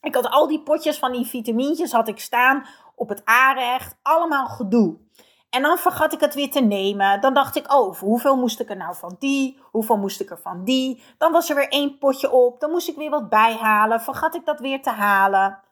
Ik 0.00 0.14
had 0.14 0.30
al 0.30 0.46
die 0.46 0.62
potjes 0.62 0.98
van 0.98 1.12
die 1.12 1.26
vitamintjes 1.26 1.92
had 1.92 2.08
ik 2.08 2.20
staan 2.20 2.66
op 2.94 3.08
het 3.08 3.24
aanrecht. 3.24 3.96
Allemaal 4.02 4.46
gedoe. 4.46 4.98
En 5.48 5.62
dan 5.62 5.78
vergat 5.78 6.12
ik 6.12 6.20
het 6.20 6.34
weer 6.34 6.50
te 6.50 6.60
nemen. 6.60 7.20
Dan 7.20 7.34
dacht 7.34 7.56
ik, 7.56 7.72
oh, 7.72 7.98
hoeveel 7.98 8.36
moest 8.36 8.60
ik 8.60 8.70
er 8.70 8.76
nou 8.76 8.94
van 8.96 9.16
die? 9.18 9.58
Hoeveel 9.62 9.96
moest 9.96 10.20
ik 10.20 10.30
er 10.30 10.40
van 10.40 10.64
die? 10.64 11.02
Dan 11.18 11.32
was 11.32 11.50
er 11.50 11.56
weer 11.56 11.68
één 11.68 11.98
potje 11.98 12.30
op. 12.30 12.60
Dan 12.60 12.70
moest 12.70 12.88
ik 12.88 12.96
weer 12.96 13.10
wat 13.10 13.28
bijhalen. 13.28 14.00
Vergat 14.00 14.34
ik 14.34 14.44
dat 14.44 14.60
weer 14.60 14.82
te 14.82 14.90
halen. 14.90 15.68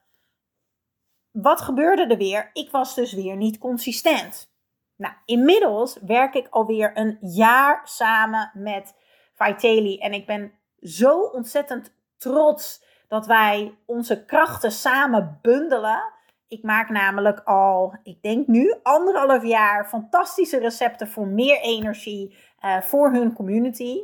Wat 1.42 1.60
gebeurde 1.60 2.06
er 2.06 2.16
weer? 2.16 2.50
Ik 2.52 2.70
was 2.70 2.94
dus 2.94 3.12
weer 3.12 3.36
niet 3.36 3.58
consistent. 3.58 4.50
Nou, 4.96 5.14
inmiddels 5.24 5.98
werk 6.06 6.34
ik 6.34 6.46
alweer 6.50 6.90
een 6.94 7.18
jaar 7.20 7.80
samen 7.84 8.50
met 8.54 8.94
Vitaly. 9.34 9.98
En 9.98 10.12
ik 10.12 10.26
ben 10.26 10.52
zo 10.80 11.20
ontzettend 11.20 11.92
trots 12.16 12.84
dat 13.08 13.26
wij 13.26 13.78
onze 13.86 14.24
krachten 14.24 14.72
samen 14.72 15.38
bundelen. 15.42 16.12
Ik 16.48 16.62
maak 16.62 16.88
namelijk 16.88 17.40
al, 17.40 17.94
ik 18.02 18.22
denk 18.22 18.46
nu, 18.46 18.74
anderhalf 18.82 19.44
jaar 19.44 19.88
fantastische 19.88 20.58
recepten 20.58 21.08
voor 21.08 21.26
meer 21.26 21.60
energie 21.60 22.36
uh, 22.64 22.80
voor 22.80 23.12
hun 23.12 23.32
community. 23.32 24.00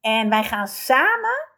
En 0.00 0.28
wij 0.28 0.44
gaan 0.44 0.68
samen 0.68 1.48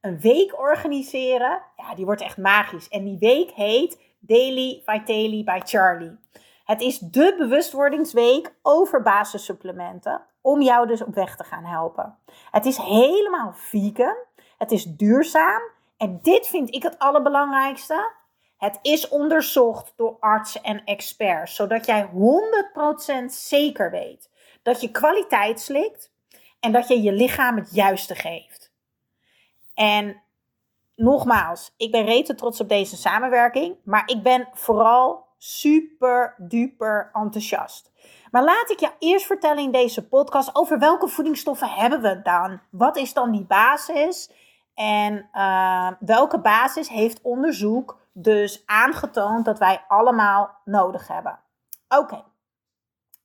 een 0.00 0.20
week 0.20 0.58
organiseren. 0.58 1.62
Ja, 1.76 1.94
die 1.94 2.04
wordt 2.04 2.22
echt 2.22 2.36
magisch. 2.36 2.88
En 2.88 3.04
die 3.04 3.18
week 3.18 3.50
heet 3.50 4.06
Daily 4.18 4.82
Vitaly 4.84 5.44
by 5.44 5.60
Charlie. 5.64 6.18
Het 6.64 6.80
is 6.80 6.98
de 6.98 7.34
bewustwordingsweek 7.38 8.54
over 8.62 9.02
basissupplementen 9.02 10.22
om 10.40 10.62
jou 10.62 10.86
dus 10.86 11.02
op 11.02 11.14
weg 11.14 11.36
te 11.36 11.44
gaan 11.44 11.64
helpen. 11.64 12.18
Het 12.50 12.66
is 12.66 12.76
helemaal 12.76 13.52
vegan. 13.54 14.16
Het 14.58 14.72
is 14.72 14.84
duurzaam. 14.84 15.62
En 15.96 16.18
dit 16.22 16.46
vind 16.46 16.74
ik 16.74 16.82
het 16.82 16.98
allerbelangrijkste. 16.98 18.10
Het 18.58 18.78
is 18.82 19.08
onderzocht 19.08 19.92
door 19.96 20.16
artsen 20.20 20.62
en 20.62 20.84
experts, 20.84 21.54
zodat 21.54 21.86
jij 21.86 22.10
100% 23.22 23.24
zeker 23.26 23.90
weet 23.90 24.30
dat 24.62 24.80
je 24.80 24.90
kwaliteit 24.90 25.60
slikt 25.60 26.12
en 26.60 26.72
dat 26.72 26.88
je 26.88 27.02
je 27.02 27.12
lichaam 27.12 27.56
het 27.56 27.74
juiste 27.74 28.14
geeft. 28.14 28.72
En 29.74 30.22
nogmaals, 30.98 31.74
ik 31.76 31.90
ben 31.90 32.04
rete 32.04 32.34
trots 32.34 32.60
op 32.60 32.68
deze 32.68 32.96
samenwerking, 32.96 33.76
maar 33.84 34.02
ik 34.06 34.22
ben 34.22 34.48
vooral 34.52 35.26
super 35.36 36.34
duper 36.38 37.10
enthousiast. 37.12 37.92
Maar 38.30 38.44
laat 38.44 38.70
ik 38.70 38.80
je 38.80 38.90
eerst 38.98 39.26
vertellen 39.26 39.62
in 39.62 39.72
deze 39.72 40.08
podcast 40.08 40.54
over 40.54 40.78
welke 40.78 41.08
voedingsstoffen 41.08 41.68
hebben 41.68 42.00
we 42.00 42.22
dan? 42.22 42.60
Wat 42.70 42.96
is 42.96 43.12
dan 43.12 43.30
die 43.30 43.44
basis? 43.44 44.30
En 44.74 45.28
uh, 45.34 45.90
welke 46.00 46.40
basis 46.40 46.88
heeft 46.88 47.22
onderzoek 47.22 47.98
dus 48.12 48.62
aangetoond 48.66 49.44
dat 49.44 49.58
wij 49.58 49.84
allemaal 49.88 50.56
nodig 50.64 51.08
hebben? 51.08 51.38
Oké, 51.88 52.24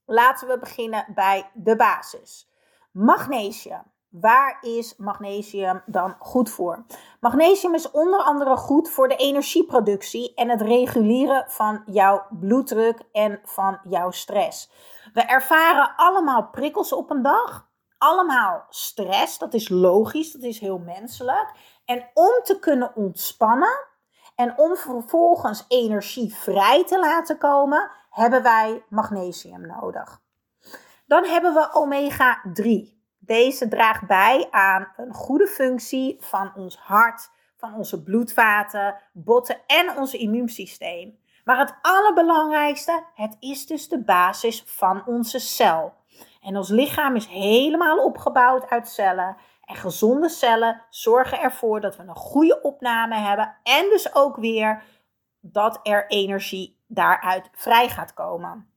laten 0.06 0.48
we 0.48 0.60
beginnen 0.60 1.06
bij 1.16 1.50
de 1.54 1.76
basis. 1.76 2.50
Magnesium. 2.92 3.92
Waar 4.22 4.58
is 4.62 4.96
magnesium 4.96 5.82
dan 5.86 6.16
goed 6.20 6.50
voor? 6.50 6.86
Magnesium 7.20 7.74
is 7.74 7.92
onder 7.92 8.20
andere 8.20 8.56
goed 8.56 8.90
voor 8.90 9.08
de 9.08 9.16
energieproductie 9.16 10.34
en 10.36 10.50
het 10.50 10.62
reguleren 10.62 11.46
van 11.48 11.84
jouw 11.86 12.26
bloeddruk 12.30 13.02
en 13.12 13.40
van 13.44 13.80
jouw 13.84 14.12
stress. 14.12 14.70
We 15.14 15.22
ervaren 15.22 15.94
allemaal 15.96 16.48
prikkels 16.48 16.94
op 16.94 17.10
een 17.10 17.22
dag, 17.22 17.70
allemaal 17.98 18.66
stress, 18.70 19.38
dat 19.38 19.54
is 19.54 19.70
logisch, 19.70 20.32
dat 20.32 20.42
is 20.42 20.60
heel 20.60 20.80
menselijk. 20.80 21.52
En 21.86 22.10
om 22.14 22.42
te 22.44 22.60
kunnen 22.60 22.96
ontspannen 22.96 23.88
en 24.36 24.58
om 24.58 24.76
vervolgens 24.76 25.66
energie 25.68 26.36
vrij 26.36 26.86
te 26.86 27.00
laten 27.00 27.38
komen, 27.38 27.92
hebben 28.10 28.44
wij 28.44 28.86
magnesium 28.90 29.68
nodig. 29.68 30.22
Dan 31.06 31.26
hebben 31.26 31.54
we 31.54 31.74
omega 31.74 32.42
3. 32.54 32.93
Deze 33.26 33.68
draagt 33.68 34.08
bij 34.08 34.48
aan 34.52 34.88
een 34.98 35.14
goede 35.14 35.48
functie 35.48 36.18
van 36.20 36.52
ons 36.56 36.78
hart, 36.78 37.30
van 37.58 37.74
onze 37.74 38.04
bloedvaten, 38.04 38.96
botten 39.14 39.58
en 39.68 39.98
ons 39.98 40.14
immuunsysteem. 40.14 41.18
Maar 41.44 41.58
het 41.58 41.76
allerbelangrijkste, 41.82 43.04
het 43.14 43.38
is 43.40 43.66
dus 43.66 43.88
de 43.88 44.04
basis 44.04 44.64
van 44.66 45.06
onze 45.06 45.40
cel. 45.40 45.94
En 46.42 46.58
ons 46.58 46.70
lichaam 46.70 47.16
is 47.16 47.28
helemaal 47.28 48.04
opgebouwd 48.04 48.70
uit 48.70 48.90
cellen. 48.90 49.38
En 49.66 49.76
gezonde 49.76 50.30
cellen 50.30 50.82
zorgen 50.90 51.40
ervoor 51.40 51.82
dat 51.82 51.98
we 51.98 52.04
een 52.04 52.16
goede 52.16 52.62
opname 52.62 53.16
hebben. 53.16 53.56
En 53.64 53.90
dus 53.90 54.16
ook 54.16 54.36
weer 54.36 54.84
dat 55.40 55.80
er 55.84 56.08
energie 56.08 56.80
daaruit 56.88 57.50
vrij 57.54 57.90
gaat 57.90 58.14
komen. 58.14 58.73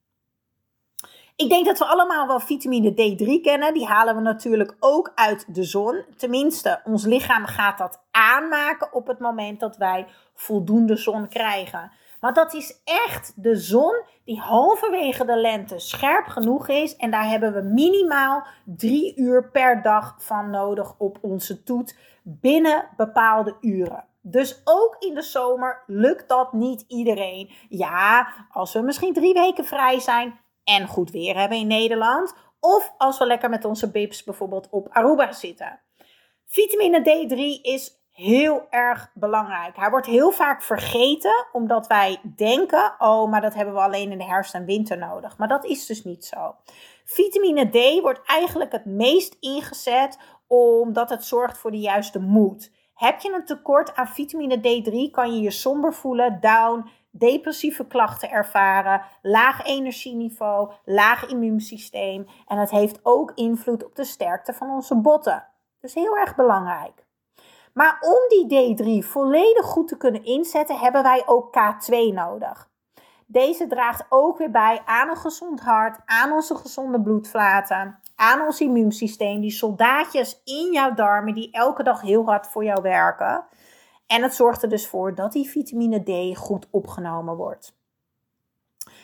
Ik 1.36 1.48
denk 1.48 1.66
dat 1.66 1.78
we 1.78 1.84
allemaal 1.84 2.26
wel 2.26 2.40
vitamine 2.40 2.90
D3 2.90 3.40
kennen. 3.42 3.74
Die 3.74 3.86
halen 3.86 4.14
we 4.14 4.20
natuurlijk 4.20 4.76
ook 4.80 5.12
uit 5.14 5.54
de 5.54 5.64
zon. 5.64 6.04
Tenminste, 6.16 6.80
ons 6.84 7.04
lichaam 7.04 7.46
gaat 7.46 7.78
dat 7.78 8.02
aanmaken 8.10 8.92
op 8.92 9.06
het 9.06 9.18
moment 9.18 9.60
dat 9.60 9.76
wij 9.76 10.06
voldoende 10.34 10.96
zon 10.96 11.28
krijgen. 11.28 11.92
Maar 12.20 12.32
dat 12.32 12.54
is 12.54 12.80
echt 12.84 13.32
de 13.36 13.56
zon 13.56 14.02
die 14.24 14.40
halverwege 14.40 15.24
de 15.24 15.36
lente 15.36 15.78
scherp 15.78 16.26
genoeg 16.26 16.68
is. 16.68 16.96
En 16.96 17.10
daar 17.10 17.28
hebben 17.28 17.52
we 17.52 17.62
minimaal 17.62 18.46
drie 18.64 19.16
uur 19.16 19.50
per 19.50 19.82
dag 19.82 20.14
van 20.18 20.50
nodig 20.50 20.94
op 20.98 21.18
onze 21.20 21.62
toet 21.62 21.98
binnen 22.22 22.88
bepaalde 22.96 23.56
uren. 23.60 24.04
Dus 24.20 24.60
ook 24.64 24.96
in 24.98 25.14
de 25.14 25.22
zomer 25.22 25.82
lukt 25.86 26.28
dat 26.28 26.52
niet 26.52 26.84
iedereen. 26.88 27.50
Ja, 27.68 28.28
als 28.50 28.72
we 28.72 28.80
misschien 28.80 29.12
drie 29.12 29.34
weken 29.34 29.64
vrij 29.64 30.00
zijn, 30.00 30.40
en 30.66 30.86
goed 30.86 31.10
weer 31.10 31.38
hebben 31.38 31.58
in 31.58 31.66
Nederland. 31.66 32.34
Of 32.60 32.94
als 32.98 33.18
we 33.18 33.26
lekker 33.26 33.50
met 33.50 33.64
onze 33.64 33.90
bibs 33.90 34.24
bijvoorbeeld 34.24 34.68
op 34.70 34.88
Aruba 34.90 35.32
zitten. 35.32 35.80
Vitamine 36.46 37.00
D3 37.00 37.60
is 37.62 38.00
heel 38.12 38.66
erg 38.70 39.10
belangrijk. 39.14 39.76
Hij 39.76 39.90
wordt 39.90 40.06
heel 40.06 40.30
vaak 40.30 40.62
vergeten 40.62 41.46
omdat 41.52 41.86
wij 41.86 42.20
denken: 42.36 42.94
oh, 42.98 43.30
maar 43.30 43.40
dat 43.40 43.54
hebben 43.54 43.74
we 43.74 43.80
alleen 43.80 44.10
in 44.10 44.18
de 44.18 44.24
herfst 44.24 44.54
en 44.54 44.64
winter 44.64 44.98
nodig. 44.98 45.38
Maar 45.38 45.48
dat 45.48 45.64
is 45.64 45.86
dus 45.86 46.04
niet 46.04 46.24
zo. 46.24 46.54
Vitamine 47.04 47.68
D 47.68 48.00
wordt 48.00 48.20
eigenlijk 48.26 48.72
het 48.72 48.84
meest 48.84 49.36
ingezet 49.40 50.18
omdat 50.46 51.10
het 51.10 51.24
zorgt 51.24 51.58
voor 51.58 51.70
de 51.70 51.80
juiste 51.80 52.20
moed. 52.20 52.72
Heb 52.94 53.20
je 53.20 53.32
een 53.32 53.44
tekort 53.44 53.94
aan 53.94 54.08
vitamine 54.08 54.56
D3, 54.56 55.10
kan 55.10 55.34
je 55.34 55.40
je 55.40 55.50
somber 55.50 55.94
voelen, 55.94 56.40
down, 56.40 56.90
depressieve 57.18 57.86
klachten 57.86 58.30
ervaren, 58.30 59.02
laag 59.22 59.64
energieniveau, 59.64 60.70
laag 60.84 61.26
immuunsysteem 61.26 62.26
en 62.46 62.58
het 62.58 62.70
heeft 62.70 63.00
ook 63.02 63.32
invloed 63.34 63.84
op 63.84 63.94
de 63.94 64.04
sterkte 64.04 64.52
van 64.52 64.70
onze 64.70 64.96
botten. 64.96 65.46
Dus 65.80 65.94
heel 65.94 66.16
erg 66.16 66.34
belangrijk. 66.34 67.04
Maar 67.72 67.98
om 68.00 68.46
die 68.46 68.74
D3 68.74 69.06
volledig 69.06 69.64
goed 69.64 69.88
te 69.88 69.96
kunnen 69.96 70.24
inzetten, 70.24 70.78
hebben 70.78 71.02
wij 71.02 71.22
ook 71.26 71.56
K2 71.58 72.14
nodig. 72.14 72.68
Deze 73.26 73.66
draagt 73.66 74.06
ook 74.08 74.38
weer 74.38 74.50
bij 74.50 74.82
aan 74.84 75.08
een 75.08 75.16
gezond 75.16 75.60
hart, 75.60 76.00
aan 76.04 76.32
onze 76.32 76.54
gezonde 76.54 77.00
bloedvaten, 77.00 77.98
aan 78.14 78.40
ons 78.40 78.60
immuunsysteem, 78.60 79.40
die 79.40 79.50
soldaatjes 79.50 80.40
in 80.44 80.72
jouw 80.72 80.94
darmen 80.94 81.34
die 81.34 81.50
elke 81.52 81.82
dag 81.82 82.00
heel 82.00 82.24
hard 82.24 82.46
voor 82.46 82.64
jou 82.64 82.82
werken. 82.82 83.44
En 84.06 84.22
het 84.22 84.34
zorgt 84.34 84.62
er 84.62 84.68
dus 84.68 84.86
voor 84.86 85.14
dat 85.14 85.32
die 85.32 85.48
vitamine 85.48 86.02
D 86.32 86.36
goed 86.36 86.66
opgenomen 86.70 87.36
wordt. 87.36 87.74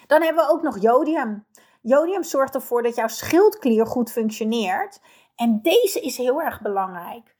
Dan 0.06 0.22
hebben 0.22 0.44
we 0.44 0.50
ook 0.52 0.62
nog 0.62 0.80
jodium. 0.80 1.46
Jodium 1.80 2.22
zorgt 2.22 2.54
ervoor 2.54 2.82
dat 2.82 2.94
jouw 2.94 3.08
schildklier 3.08 3.86
goed 3.86 4.12
functioneert. 4.12 5.00
En 5.36 5.62
deze 5.62 6.00
is 6.00 6.16
heel 6.16 6.42
erg 6.42 6.60
belangrijk. 6.60 7.36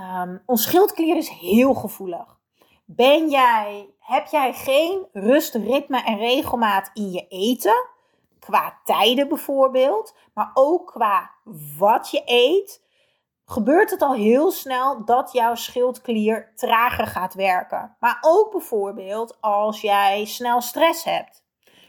Um, 0.00 0.42
ons 0.46 0.62
schildklier 0.62 1.16
is 1.16 1.28
heel 1.28 1.74
gevoelig. 1.74 2.40
Ben 2.84 3.28
jij, 3.28 3.94
heb 3.98 4.26
jij 4.26 4.52
geen 4.52 5.06
rust, 5.12 5.54
ritme 5.54 6.02
en 6.02 6.18
regelmaat 6.18 6.90
in 6.94 7.10
je 7.10 7.26
eten? 7.28 7.86
Qua 8.38 8.80
tijden 8.84 9.28
bijvoorbeeld, 9.28 10.14
maar 10.34 10.50
ook 10.54 10.86
qua 10.86 11.30
wat 11.78 12.10
je 12.10 12.22
eet 12.24 12.82
gebeurt 13.44 13.90
het 13.90 14.02
al 14.02 14.14
heel 14.14 14.50
snel 14.50 15.04
dat 15.04 15.32
jouw 15.32 15.54
schildklier 15.54 16.52
trager 16.54 17.06
gaat 17.06 17.34
werken. 17.34 17.96
Maar 18.00 18.18
ook 18.20 18.50
bijvoorbeeld 18.50 19.40
als 19.40 19.80
jij 19.80 20.24
snel 20.24 20.60
stress 20.60 21.04
hebt. 21.04 21.44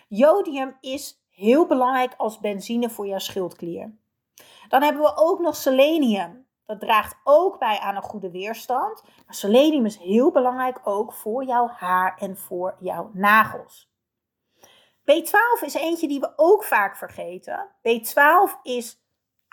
Jodium 0.07 0.77
is 0.79 1.23
heel 1.29 1.65
belangrijk 1.67 2.13
als 2.17 2.39
benzine 2.39 2.89
voor 2.89 3.07
jouw 3.07 3.19
schildklier. 3.19 3.97
Dan 4.67 4.81
hebben 4.81 5.01
we 5.01 5.15
ook 5.15 5.39
nog 5.39 5.55
selenium. 5.55 6.47
Dat 6.65 6.79
draagt 6.79 7.15
ook 7.23 7.59
bij 7.59 7.79
aan 7.79 7.95
een 7.95 8.01
goede 8.01 8.31
weerstand. 8.31 9.03
Maar 9.25 9.35
selenium 9.35 9.85
is 9.85 9.97
heel 9.97 10.31
belangrijk 10.31 10.79
ook 10.83 11.13
voor 11.13 11.43
jouw 11.43 11.67
haar 11.67 12.17
en 12.17 12.37
voor 12.37 12.75
jouw 12.79 13.09
nagels. 13.13 13.91
B12 15.11 15.63
is 15.65 15.73
eentje 15.73 16.07
die 16.07 16.19
we 16.19 16.33
ook 16.35 16.63
vaak 16.63 16.97
vergeten. 16.97 17.69
B12 17.77 18.61
is 18.61 19.02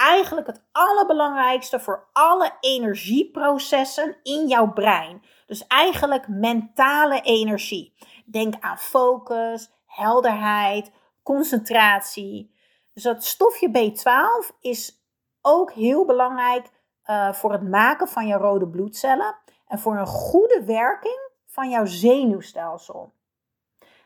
eigenlijk 0.00 0.46
het 0.46 0.62
allerbelangrijkste 0.72 1.80
voor 1.80 2.08
alle 2.12 2.52
energieprocessen 2.60 4.16
in 4.22 4.48
jouw 4.48 4.72
brein. 4.72 5.22
Dus 5.46 5.66
eigenlijk 5.66 6.28
mentale 6.28 7.20
energie. 7.20 7.94
Denk 8.26 8.54
aan 8.60 8.78
focus, 8.78 9.70
helderheid, 9.86 10.90
concentratie. 11.22 12.54
Dus 12.92 13.02
dat 13.02 13.24
stofje 13.24 13.68
B12 13.68 14.60
is 14.60 15.02
ook 15.42 15.72
heel 15.72 16.04
belangrijk 16.04 16.66
uh, 17.06 17.32
voor 17.32 17.52
het 17.52 17.68
maken 17.68 18.08
van 18.08 18.26
je 18.26 18.34
rode 18.34 18.68
bloedcellen 18.68 19.36
en 19.66 19.78
voor 19.78 19.96
een 19.96 20.06
goede 20.06 20.64
werking 20.64 21.30
van 21.46 21.70
jouw 21.70 21.84
zenuwstelsel. 21.84 23.12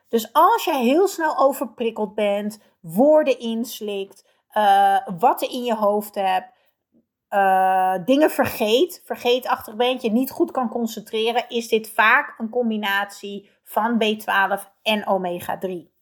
Dus 0.08 0.32
als 0.32 0.64
je 0.64 0.74
heel 0.74 1.08
snel 1.08 1.38
overprikkeld 1.38 2.14
bent, 2.14 2.58
woorden 2.80 3.38
inslikt, 3.38 4.24
uh, 4.54 4.98
wat 5.18 5.42
er 5.42 5.50
in 5.50 5.64
je 5.64 5.74
hoofd 5.74 6.14
hebt, 6.14 6.52
uh, 7.30 7.94
dingen 8.04 8.30
vergeet, 8.30 9.02
vergeetachtig 9.04 9.76
bent, 9.76 10.02
je 10.02 10.10
niet 10.10 10.30
goed 10.30 10.50
kan 10.50 10.68
concentreren, 10.68 11.48
is 11.48 11.68
dit 11.68 11.90
vaak 11.90 12.34
een 12.38 12.48
combinatie 12.48 13.50
van 13.64 14.02
B12 14.04 14.62
en 14.82 15.06
omega 15.06 15.58
3. 15.58 15.92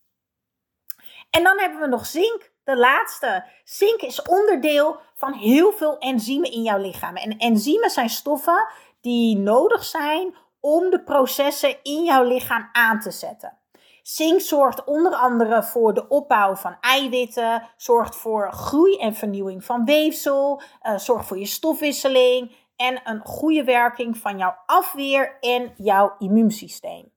En 1.31 1.43
dan 1.43 1.59
hebben 1.59 1.81
we 1.81 1.87
nog 1.87 2.07
zink, 2.07 2.53
de 2.65 2.77
laatste. 2.77 3.45
Zink 3.65 4.01
is 4.01 4.23
onderdeel 4.23 5.01
van 5.15 5.33
heel 5.33 5.73
veel 5.73 5.99
enzymen 5.99 6.53
in 6.53 6.63
jouw 6.63 6.79
lichaam. 6.79 7.17
En 7.17 7.39
enzymen 7.39 7.91
zijn 7.91 8.11
stoffen 8.11 8.67
die 9.01 9.39
nodig 9.39 9.85
zijn 9.85 10.35
om 10.61 10.91
de 10.91 11.03
processen 11.03 11.77
in 11.83 12.05
jouw 12.05 12.25
lichaam 12.25 12.69
aan 12.73 13.01
te 13.01 13.11
zetten. 13.11 13.59
Zink 14.03 14.41
zorgt 14.41 14.85
onder 14.85 15.15
andere 15.15 15.63
voor 15.63 15.95
de 15.95 16.09
opbouw 16.09 16.55
van 16.55 16.77
eiwitten, 16.81 17.69
zorgt 17.77 18.17
voor 18.17 18.53
groei 18.53 18.97
en 18.97 19.15
vernieuwing 19.15 19.65
van 19.65 19.85
weefsel, 19.85 20.63
uh, 20.83 20.99
zorgt 20.99 21.27
voor 21.27 21.39
je 21.39 21.47
stofwisseling 21.47 22.57
en 22.77 23.01
een 23.05 23.21
goede 23.21 23.65
werking 23.65 24.19
van 24.19 24.39
jouw 24.39 24.57
afweer 24.67 25.37
en 25.41 25.73
jouw 25.77 26.15
immuunsysteem. 26.19 27.11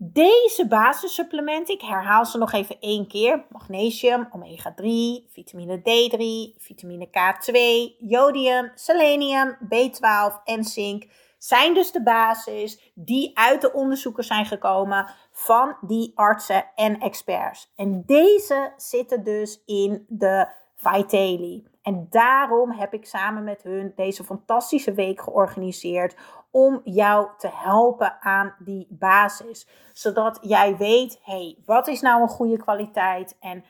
Deze 0.00 0.66
basissupplementen, 0.68 1.74
ik 1.74 1.80
herhaal 1.80 2.26
ze 2.26 2.38
nog 2.38 2.52
even 2.52 2.76
één 2.80 3.06
keer: 3.06 3.44
magnesium, 3.50 4.28
omega 4.32 4.74
3, 4.74 5.26
vitamine 5.28 5.78
D3, 5.78 6.56
vitamine 6.62 7.06
K2, 7.06 7.58
jodium, 7.98 8.72
selenium, 8.74 9.58
B12 9.64 10.42
en 10.44 10.64
zink 10.64 11.06
zijn 11.38 11.74
dus 11.74 11.92
de 11.92 12.02
basis 12.02 12.92
die 12.94 13.38
uit 13.38 13.60
de 13.60 13.72
onderzoeken 13.72 14.24
zijn 14.24 14.46
gekomen 14.46 15.08
van 15.32 15.76
die 15.80 16.12
artsen 16.14 16.64
en 16.74 17.00
experts. 17.00 17.72
En 17.76 18.02
deze 18.06 18.72
zitten 18.76 19.24
dus 19.24 19.62
in 19.66 20.04
de 20.08 20.48
Vitaly. 20.76 21.64
En 21.82 22.06
daarom 22.10 22.70
heb 22.70 22.92
ik 22.94 23.06
samen 23.06 23.44
met 23.44 23.62
hun 23.62 23.92
deze 23.96 24.24
fantastische 24.24 24.92
week 24.92 25.20
georganiseerd 25.20 26.16
om 26.50 26.80
jou 26.84 27.28
te 27.38 27.50
helpen 27.52 28.20
aan 28.20 28.54
die 28.58 28.86
basis. 28.90 29.68
Zodat 29.92 30.38
jij 30.40 30.76
weet, 30.76 31.20
hey, 31.22 31.58
wat 31.64 31.86
is 31.86 32.00
nou 32.00 32.22
een 32.22 32.28
goede 32.28 32.56
kwaliteit 32.56 33.36
en 33.40 33.64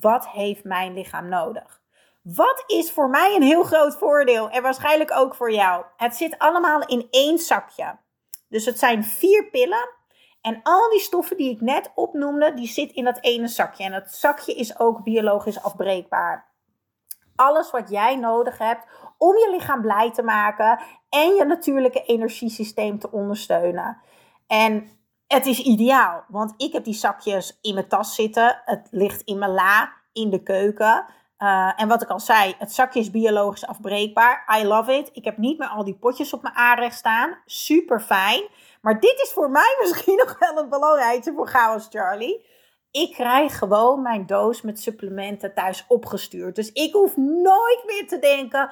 wat 0.00 0.28
heeft 0.28 0.64
mijn 0.64 0.92
lichaam 0.92 1.28
nodig? 1.28 1.80
Wat 2.34 2.64
is 2.66 2.92
voor 2.92 3.10
mij 3.10 3.34
een 3.34 3.42
heel 3.42 3.62
groot 3.62 3.96
voordeel 3.96 4.50
en 4.50 4.62
waarschijnlijk 4.62 5.16
ook 5.16 5.34
voor 5.34 5.52
jou? 5.52 5.84
Het 5.96 6.16
zit 6.16 6.38
allemaal 6.38 6.86
in 6.86 7.06
één 7.10 7.38
zakje. 7.38 7.98
Dus 8.48 8.64
het 8.64 8.78
zijn 8.78 9.04
vier 9.04 9.50
pillen. 9.50 9.88
En 10.40 10.60
al 10.62 10.90
die 10.90 11.00
stoffen 11.00 11.36
die 11.36 11.50
ik 11.50 11.60
net 11.60 11.92
opnoemde, 11.94 12.54
die 12.54 12.68
zit 12.68 12.92
in 12.92 13.04
dat 13.04 13.18
ene 13.20 13.48
zakje. 13.48 13.84
En 13.84 13.92
dat 13.92 14.10
zakje 14.10 14.54
is 14.54 14.78
ook 14.78 15.02
biologisch 15.02 15.62
afbreekbaar. 15.62 16.52
Alles 17.36 17.70
wat 17.70 17.90
jij 17.90 18.16
nodig 18.16 18.58
hebt 18.58 18.86
om 19.18 19.36
je 19.36 19.50
lichaam 19.50 19.80
blij 19.80 20.10
te 20.12 20.22
maken 20.22 20.80
en 21.08 21.34
je 21.34 21.44
natuurlijke 21.44 22.02
energiesysteem 22.02 22.98
te 22.98 23.10
ondersteunen. 23.10 23.98
En 24.46 24.88
het 25.26 25.46
is 25.46 25.60
ideaal, 25.60 26.24
want 26.28 26.54
ik 26.56 26.72
heb 26.72 26.84
die 26.84 26.94
zakjes 26.94 27.58
in 27.60 27.74
mijn 27.74 27.88
tas 27.88 28.14
zitten. 28.14 28.62
Het 28.64 28.88
ligt 28.90 29.22
in 29.22 29.38
mijn 29.38 29.52
la 29.52 29.92
in 30.12 30.30
de 30.30 30.42
keuken. 30.42 31.06
Uh, 31.38 31.72
en 31.76 31.88
wat 31.88 32.02
ik 32.02 32.08
al 32.08 32.20
zei, 32.20 32.54
het 32.58 32.72
zakje 32.72 33.00
is 33.00 33.10
biologisch 33.10 33.66
afbreekbaar. 33.66 34.58
I 34.60 34.66
love 34.66 34.92
it. 34.92 35.10
Ik 35.12 35.24
heb 35.24 35.36
niet 35.36 35.58
meer 35.58 35.68
al 35.68 35.84
die 35.84 35.98
potjes 35.98 36.32
op 36.32 36.42
mijn 36.42 36.54
aanrecht 36.54 36.96
staan. 36.96 37.38
Super 37.44 38.00
fijn. 38.00 38.42
Maar 38.80 39.00
dit 39.00 39.20
is 39.22 39.32
voor 39.32 39.50
mij 39.50 39.76
misschien 39.82 40.16
nog 40.16 40.38
wel 40.38 40.56
het 40.56 40.68
belangrijkste 40.68 41.32
voor 41.36 41.48
Chaos 41.48 41.86
Charlie. 41.90 42.46
Ik 42.90 43.12
krijg 43.12 43.58
gewoon 43.58 44.02
mijn 44.02 44.26
doos 44.26 44.62
met 44.62 44.80
supplementen 44.80 45.54
thuis 45.54 45.84
opgestuurd. 45.88 46.54
Dus 46.54 46.72
ik 46.72 46.92
hoef 46.92 47.16
nooit 47.16 47.82
meer 47.86 48.06
te 48.08 48.18
denken: 48.18 48.70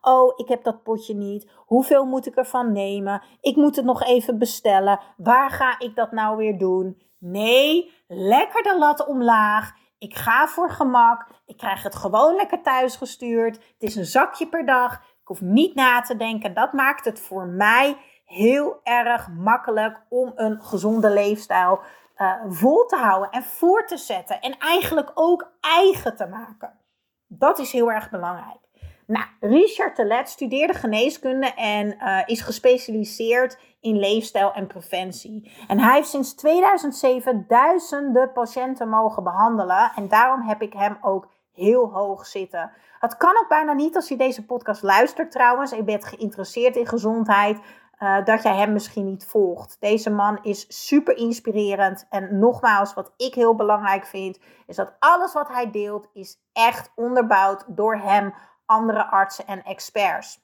oh, 0.00 0.32
ik 0.36 0.48
heb 0.48 0.64
dat 0.64 0.82
potje 0.82 1.14
niet. 1.14 1.50
Hoeveel 1.56 2.04
moet 2.04 2.26
ik 2.26 2.36
ervan 2.36 2.72
nemen? 2.72 3.22
Ik 3.40 3.56
moet 3.56 3.76
het 3.76 3.84
nog 3.84 4.02
even 4.02 4.38
bestellen. 4.38 5.00
Waar 5.16 5.50
ga 5.50 5.78
ik 5.78 5.94
dat 5.94 6.12
nou 6.12 6.36
weer 6.36 6.58
doen? 6.58 7.02
Nee, 7.18 7.92
lekker 8.06 8.62
de 8.62 8.76
lat 8.78 9.06
omlaag. 9.06 9.72
Ik 10.04 10.16
ga 10.16 10.46
voor 10.46 10.70
gemak. 10.70 11.26
Ik 11.46 11.56
krijg 11.56 11.82
het 11.82 11.94
gewoon 11.94 12.34
lekker 12.34 12.62
thuis 12.62 12.96
gestuurd. 12.96 13.54
Het 13.54 13.82
is 13.82 13.96
een 13.96 14.04
zakje 14.04 14.48
per 14.48 14.66
dag. 14.66 14.94
Ik 14.94 15.26
hoef 15.26 15.40
niet 15.40 15.74
na 15.74 16.00
te 16.00 16.16
denken. 16.16 16.54
Dat 16.54 16.72
maakt 16.72 17.04
het 17.04 17.20
voor 17.20 17.46
mij 17.46 17.96
heel 18.24 18.80
erg 18.82 19.28
makkelijk 19.28 20.02
om 20.08 20.32
een 20.34 20.62
gezonde 20.62 21.10
leefstijl 21.10 21.80
uh, 22.16 22.32
vol 22.48 22.86
te 22.86 22.96
houden 22.96 23.30
en 23.30 23.42
voor 23.42 23.86
te 23.86 23.96
zetten. 23.96 24.40
En 24.40 24.58
eigenlijk 24.58 25.10
ook 25.14 25.52
eigen 25.60 26.16
te 26.16 26.26
maken. 26.26 26.78
Dat 27.26 27.58
is 27.58 27.72
heel 27.72 27.90
erg 27.90 28.10
belangrijk. 28.10 28.63
Nou, 29.06 29.24
Richard 29.40 29.94
Telet 29.94 30.28
studeerde 30.28 30.74
geneeskunde 30.74 31.54
en 31.54 31.96
uh, 31.96 32.20
is 32.26 32.40
gespecialiseerd 32.40 33.58
in 33.80 33.98
leefstijl 33.98 34.52
en 34.52 34.66
preventie. 34.66 35.52
En 35.68 35.78
hij 35.78 35.94
heeft 35.94 36.08
sinds 36.08 36.34
2007 36.34 37.44
duizenden 37.48 38.32
patiënten 38.32 38.88
mogen 38.88 39.22
behandelen. 39.22 39.92
En 39.96 40.08
daarom 40.08 40.40
heb 40.40 40.62
ik 40.62 40.72
hem 40.72 40.96
ook 41.00 41.28
heel 41.52 41.92
hoog 41.92 42.26
zitten. 42.26 42.72
Het 42.98 43.16
kan 43.16 43.36
ook 43.42 43.48
bijna 43.48 43.72
niet 43.72 43.96
als 43.96 44.08
je 44.08 44.16
deze 44.16 44.44
podcast 44.44 44.82
luistert 44.82 45.30
trouwens. 45.30 45.70
Je 45.70 45.84
bent 45.84 46.04
geïnteresseerd 46.04 46.76
in 46.76 46.86
gezondheid. 46.86 47.58
Uh, 48.00 48.24
dat 48.24 48.42
jij 48.42 48.56
hem 48.56 48.72
misschien 48.72 49.04
niet 49.04 49.26
volgt. 49.26 49.76
Deze 49.80 50.10
man 50.10 50.38
is 50.42 50.86
super 50.86 51.16
inspirerend. 51.16 52.06
En 52.10 52.38
nogmaals, 52.38 52.94
wat 52.94 53.12
ik 53.16 53.34
heel 53.34 53.54
belangrijk 53.54 54.06
vind, 54.06 54.38
is 54.66 54.76
dat 54.76 54.92
alles 54.98 55.32
wat 55.32 55.48
hij 55.48 55.70
deelt, 55.70 56.08
is 56.12 56.38
echt 56.52 56.92
onderbouwd 56.94 57.64
door 57.66 57.96
hem, 57.96 58.34
andere 58.66 59.04
artsen 59.04 59.46
en 59.46 59.64
experts. 59.64 60.42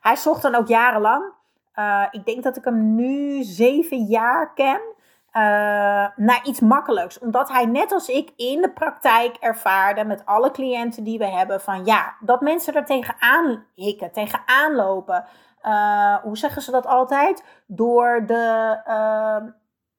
Hij 0.00 0.16
zocht 0.16 0.42
dan 0.42 0.54
ook 0.54 0.68
jarenlang. 0.68 1.32
Uh, 1.74 2.06
ik 2.10 2.24
denk 2.24 2.42
dat 2.42 2.56
ik 2.56 2.64
hem 2.64 2.94
nu 2.94 3.42
zeven 3.42 4.04
jaar 4.04 4.54
ken. 4.54 4.80
Uh, 5.32 5.42
naar 6.16 6.40
iets 6.44 6.60
makkelijks. 6.60 7.18
Omdat 7.18 7.48
hij 7.48 7.66
net 7.66 7.92
als 7.92 8.08
ik 8.08 8.32
in 8.36 8.62
de 8.62 8.70
praktijk 8.70 9.36
ervaarde 9.36 10.04
met 10.04 10.26
alle 10.26 10.50
cliënten 10.50 11.04
die 11.04 11.18
we 11.18 11.26
hebben 11.26 11.60
van 11.60 11.84
ja, 11.84 12.16
dat 12.20 12.40
mensen 12.40 12.74
er 12.74 12.84
tegenaan 12.84 13.64
hikken, 13.74 14.12
tegenaan 14.12 14.74
lopen. 14.74 15.24
Uh, 15.62 16.14
hoe 16.14 16.36
zeggen 16.36 16.62
ze 16.62 16.70
dat 16.70 16.86
altijd? 16.86 17.44
Door 17.66 18.22
de 18.26 18.76
uh, 18.86 19.52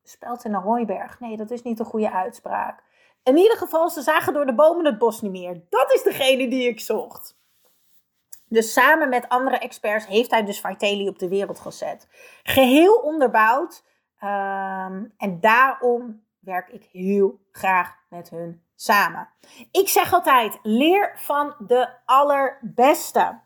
speld 0.03 0.43
in 0.43 0.51
de 0.51 0.57
hooiberg. 0.57 1.19
Nee, 1.19 1.37
dat 1.37 1.51
is 1.51 1.61
niet 1.61 1.79
een 1.79 1.85
goede 1.85 2.11
uitspraak. 2.11 2.83
In 3.23 3.37
ieder 3.37 3.57
geval, 3.57 3.89
ze 3.89 4.01
zagen 4.01 4.33
door 4.33 4.45
de 4.45 4.55
bomen 4.55 4.85
het 4.85 4.97
bos 4.97 5.21
niet 5.21 5.31
meer. 5.31 5.61
Dat 5.69 5.93
is 5.93 6.03
degene 6.03 6.47
die 6.47 6.67
ik 6.67 6.79
zocht. 6.79 7.37
Dus 8.47 8.73
samen 8.73 9.09
met 9.09 9.29
andere 9.29 9.57
experts 9.57 10.05
heeft 10.05 10.31
hij 10.31 10.43
dus 10.43 10.59
Vitaly 10.59 11.07
op 11.07 11.19
de 11.19 11.27
wereld 11.27 11.59
gezet. 11.59 12.07
Geheel 12.43 12.93
onderbouwd. 12.93 13.83
Um, 14.23 15.13
en 15.17 15.37
daarom 15.39 16.23
werk 16.39 16.69
ik 16.69 16.87
heel 16.91 17.39
graag 17.51 17.95
met 18.09 18.29
hun 18.29 18.63
samen. 18.75 19.29
Ik 19.71 19.87
zeg 19.87 20.13
altijd: 20.13 20.59
leer 20.63 21.13
van 21.15 21.55
de 21.67 21.89
allerbeste. 22.05 23.39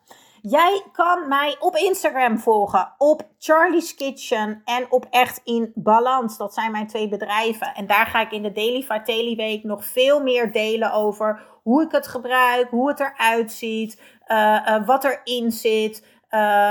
Jij 0.46 0.82
kan 0.92 1.28
mij 1.28 1.56
op 1.60 1.76
Instagram 1.76 2.38
volgen, 2.38 2.94
op 2.98 3.28
Charlie's 3.38 3.94
Kitchen 3.94 4.62
en 4.64 4.86
op 4.90 5.06
Echt 5.10 5.40
in 5.44 5.72
Balans. 5.74 6.36
Dat 6.36 6.54
zijn 6.54 6.72
mijn 6.72 6.86
twee 6.86 7.08
bedrijven. 7.08 7.74
En 7.74 7.86
daar 7.86 8.06
ga 8.06 8.20
ik 8.20 8.30
in 8.30 8.42
de 8.42 8.52
Daily 8.52 8.82
Vitaly 8.82 9.36
Week 9.36 9.64
nog 9.64 9.84
veel 9.84 10.22
meer 10.22 10.52
delen 10.52 10.92
over 10.92 11.42
hoe 11.62 11.82
ik 11.82 11.92
het 11.92 12.06
gebruik, 12.06 12.70
hoe 12.70 12.88
het 12.88 13.00
eruit 13.00 13.52
ziet, 13.52 14.00
uh, 14.26 14.66
uh, 14.68 14.86
wat 14.86 15.04
erin 15.04 15.50
zit. 15.50 16.06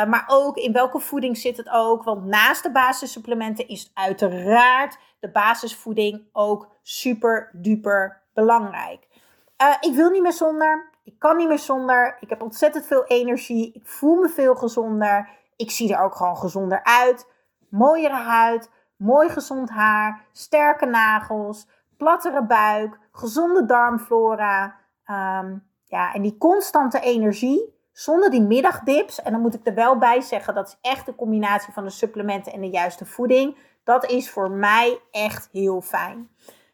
maar 0.08 0.24
ook 0.28 0.58
in 0.58 0.74
welke 0.74 1.00
voeding 1.00 1.38
zit 1.38 1.58
het 1.58 1.70
ook. 1.70 2.04
Want 2.04 2.26
naast 2.26 2.64
de 2.64 2.72
basissupplementen 2.72 3.68
is 3.68 3.92
uiteraard 3.94 4.98
de 5.20 5.32
basisvoeding 5.32 6.22
ook 6.32 6.70
super 6.82 7.50
duper 7.54 8.22
belangrijk. 8.34 9.08
Ik 9.80 9.94
wil 9.94 10.10
niet 10.10 10.22
meer 10.22 10.34
zonder. 10.34 10.93
Ik 11.04 11.20
kan 11.20 11.38
niet 11.38 11.48
meer 11.48 11.60
zonder. 11.60 12.18
Ik 12.20 12.30
heb 12.30 12.42
ontzettend 12.42 12.86
veel 12.86 13.06
energie. 13.06 13.74
Ik 13.74 13.88
voel 13.88 14.16
me 14.16 14.30
veel 14.30 14.56
gezonder. 14.56 15.30
Ik 15.56 15.72
zie 15.72 15.94
er 15.94 16.04
ook 16.04 16.16
gewoon 16.16 16.38
gezonder 16.38 16.84
uit. 16.84 17.32
Mooiere 17.70 18.16
huid, 18.16 18.70
mooi 18.98 19.30
gezond 19.30 19.70
haar, 19.70 20.26
sterke 20.32 20.86
nagels, 20.86 21.68
plattere 21.98 22.46
buik, 22.46 23.00
gezonde 23.12 23.66
darmflora. 23.66 24.76
Um, 25.06 25.68
ja, 25.86 26.14
en 26.14 26.22
die 26.22 26.38
constante 26.38 27.00
energie 27.00 27.74
zonder 27.92 28.30
die 28.30 28.42
middagdips. 28.42 29.22
En 29.22 29.32
dan 29.32 29.42
moet 29.42 29.54
ik 29.54 29.68
er 29.68 29.74
wel 29.74 29.98
bij 29.98 30.22
zeggen, 30.22 30.54
dat 30.54 30.68
is 30.68 30.78
echt 30.92 31.06
de 31.06 31.16
combinatie 31.16 31.74
van 31.74 31.84
de 31.84 31.90
supplementen 31.90 32.54
en 32.54 32.62
de 32.62 32.70
juiste 32.70 33.06
voeding. 33.06 33.58
Dat 33.84 34.06
is 34.06 34.30
voor 34.30 34.52
mij 34.52 35.00
echt 35.12 35.50
heel 35.52 35.82
fijn. 35.82 36.30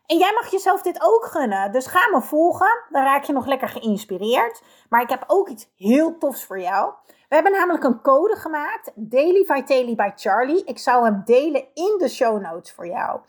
En 0.09 0.17
jij 0.17 0.31
mag 0.33 0.51
jezelf 0.51 0.81
dit 0.81 1.01
ook 1.01 1.25
gunnen. 1.25 1.71
Dus 1.71 1.85
ga 1.85 2.09
me 2.11 2.21
volgen. 2.21 2.83
Dan 2.89 3.03
raak 3.03 3.23
je 3.23 3.33
nog 3.33 3.45
lekker 3.45 3.69
geïnspireerd. 3.69 4.61
Maar 4.89 5.01
ik 5.01 5.09
heb 5.09 5.23
ook 5.27 5.49
iets 5.49 5.69
heel 5.77 6.17
tofs 6.17 6.43
voor 6.43 6.59
jou. 6.59 6.93
We 7.07 7.35
hebben 7.35 7.51
namelijk 7.51 7.83
een 7.83 8.01
code 8.01 8.35
gemaakt. 8.35 8.91
Daily 8.95 9.43
Vitaly 9.45 9.95
by 9.95 10.09
Charlie. 10.15 10.63
Ik 10.63 10.77
zou 10.77 11.03
hem 11.03 11.21
delen 11.25 11.65
in 11.73 11.95
de 11.97 12.09
show 12.09 12.41
notes 12.41 12.71
voor 12.71 12.87
jou. 12.87 13.19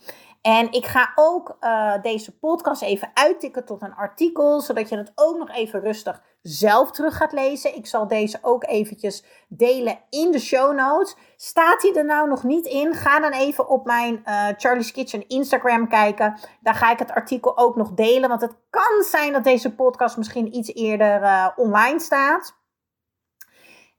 En 0.40 0.72
ik 0.72 0.87
ga 0.87 1.12
ook 1.14 1.57
uh, 1.61 2.03
deze 2.03 2.38
podcast 2.38 2.83
even 2.83 3.11
uittikken 3.14 3.64
tot 3.64 3.83
een 3.83 3.94
artikel, 3.94 4.61
zodat 4.61 4.88
je 4.88 4.96
het 4.96 5.12
ook 5.14 5.38
nog 5.38 5.50
even 5.50 5.81
rustig 5.81 6.22
zelf 6.42 6.90
terug 6.90 7.16
gaat 7.16 7.33
lezen. 7.33 7.76
Ik 7.76 7.87
zal 7.87 8.07
deze 8.07 8.38
ook 8.42 8.64
eventjes 8.64 9.24
delen 9.48 9.98
in 10.11 10.31
de 10.31 10.38
show 10.38 10.74
notes. 10.74 11.16
Staat 11.37 11.83
hij 11.83 11.94
er 11.94 12.05
nou 12.05 12.29
nog 12.29 12.42
niet 12.42 12.66
in? 12.66 12.94
Ga 12.94 13.20
dan 13.20 13.33
even 13.33 13.68
op 13.68 13.87
mijn 13.87 14.22
uh, 14.24 14.46
Charlie's 14.57 14.92
Kitchen 14.92 15.29
Instagram 15.29 15.88
kijken. 15.88 16.38
Daar 16.61 16.74
ga 16.74 16.90
ik 16.90 16.98
het 16.98 17.11
artikel 17.11 17.59
ook 17.59 17.76
nog 17.76 17.92
delen, 17.92 18.29
want 18.29 18.40
het 18.40 18.57
kan 18.70 19.03
zijn 19.03 19.33
dat 19.33 19.44
deze 19.44 19.74
podcast 19.74 20.16
misschien 20.16 20.57
iets 20.57 20.74
eerder 20.74 21.22
uh, 21.22 21.48
online 21.57 22.00
staat. 22.00 22.59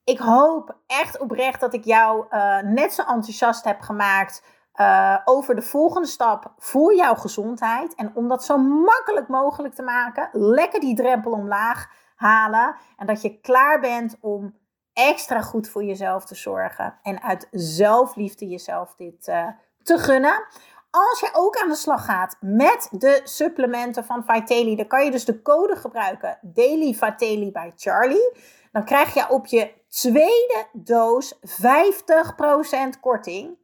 Ik 0.04 0.20
hoop 0.20 0.78
echt 0.88 1.20
oprecht 1.20 1.60
dat 1.60 1.74
ik 1.74 1.86
jou 1.86 2.26
net 2.62 2.94
zo 2.94 3.02
enthousiast 3.02 3.64
heb 3.64 3.80
gemaakt 3.80 4.44
uh, 4.82 5.18
over 5.26 5.56
de 5.56 5.62
volgende 5.62 6.08
stap 6.08 6.54
voor 6.58 6.96
jouw 6.96 7.16
gezondheid. 7.16 7.96
En 7.96 8.12
om 8.14 8.28
dat 8.28 8.46
zo 8.46 8.58
makkelijk 8.58 9.28
mogelijk 9.28 9.74
te 9.74 9.82
maken, 9.82 10.30
lekker 10.32 10.80
die 10.80 10.96
drempel 10.96 11.32
omlaag 11.32 11.90
halen. 12.16 12.76
En 12.98 13.08
dat 13.08 13.22
je 13.22 13.40
klaar 13.40 13.80
bent 13.80 14.18
om 14.22 14.56
extra 14.94 15.42
goed 15.42 15.70
voor 15.70 15.84
jezelf 15.84 16.26
te 16.26 16.36
zorgen. 16.36 17.00
En 17.02 17.22
uit 17.22 17.48
zelfliefde 17.52 18.48
jezelf 18.48 18.96
dit 18.96 19.28
uh, 19.28 19.48
te 19.84 19.98
gunnen. 19.98 20.46
Als 20.92 21.20
je 21.20 21.30
ook 21.34 21.58
aan 21.58 21.70
de 21.70 21.76
slag 21.76 22.06
gaat 22.06 22.38
met 22.40 22.88
de 22.92 23.22
supplementen 23.24 24.06
van 24.06 24.24
Vitaly, 24.26 24.76
dan 24.76 24.88
kan 24.88 25.06
je 25.06 25.12
dus 25.12 25.26
de 25.26 25.42
code 25.42 25.76
gebruiken 25.76 26.38
Daily 26.42 26.94
Vitaly 26.94 27.52
by 27.52 27.72
Charlie. 27.76 28.38
Dan 28.72 28.86
krijg 28.86 29.14
je 29.14 29.30
op 29.30 29.46
je 29.46 29.74
tweede 29.88 30.68
doos 30.74 31.36
50% 31.36 31.40
korting 33.02 33.58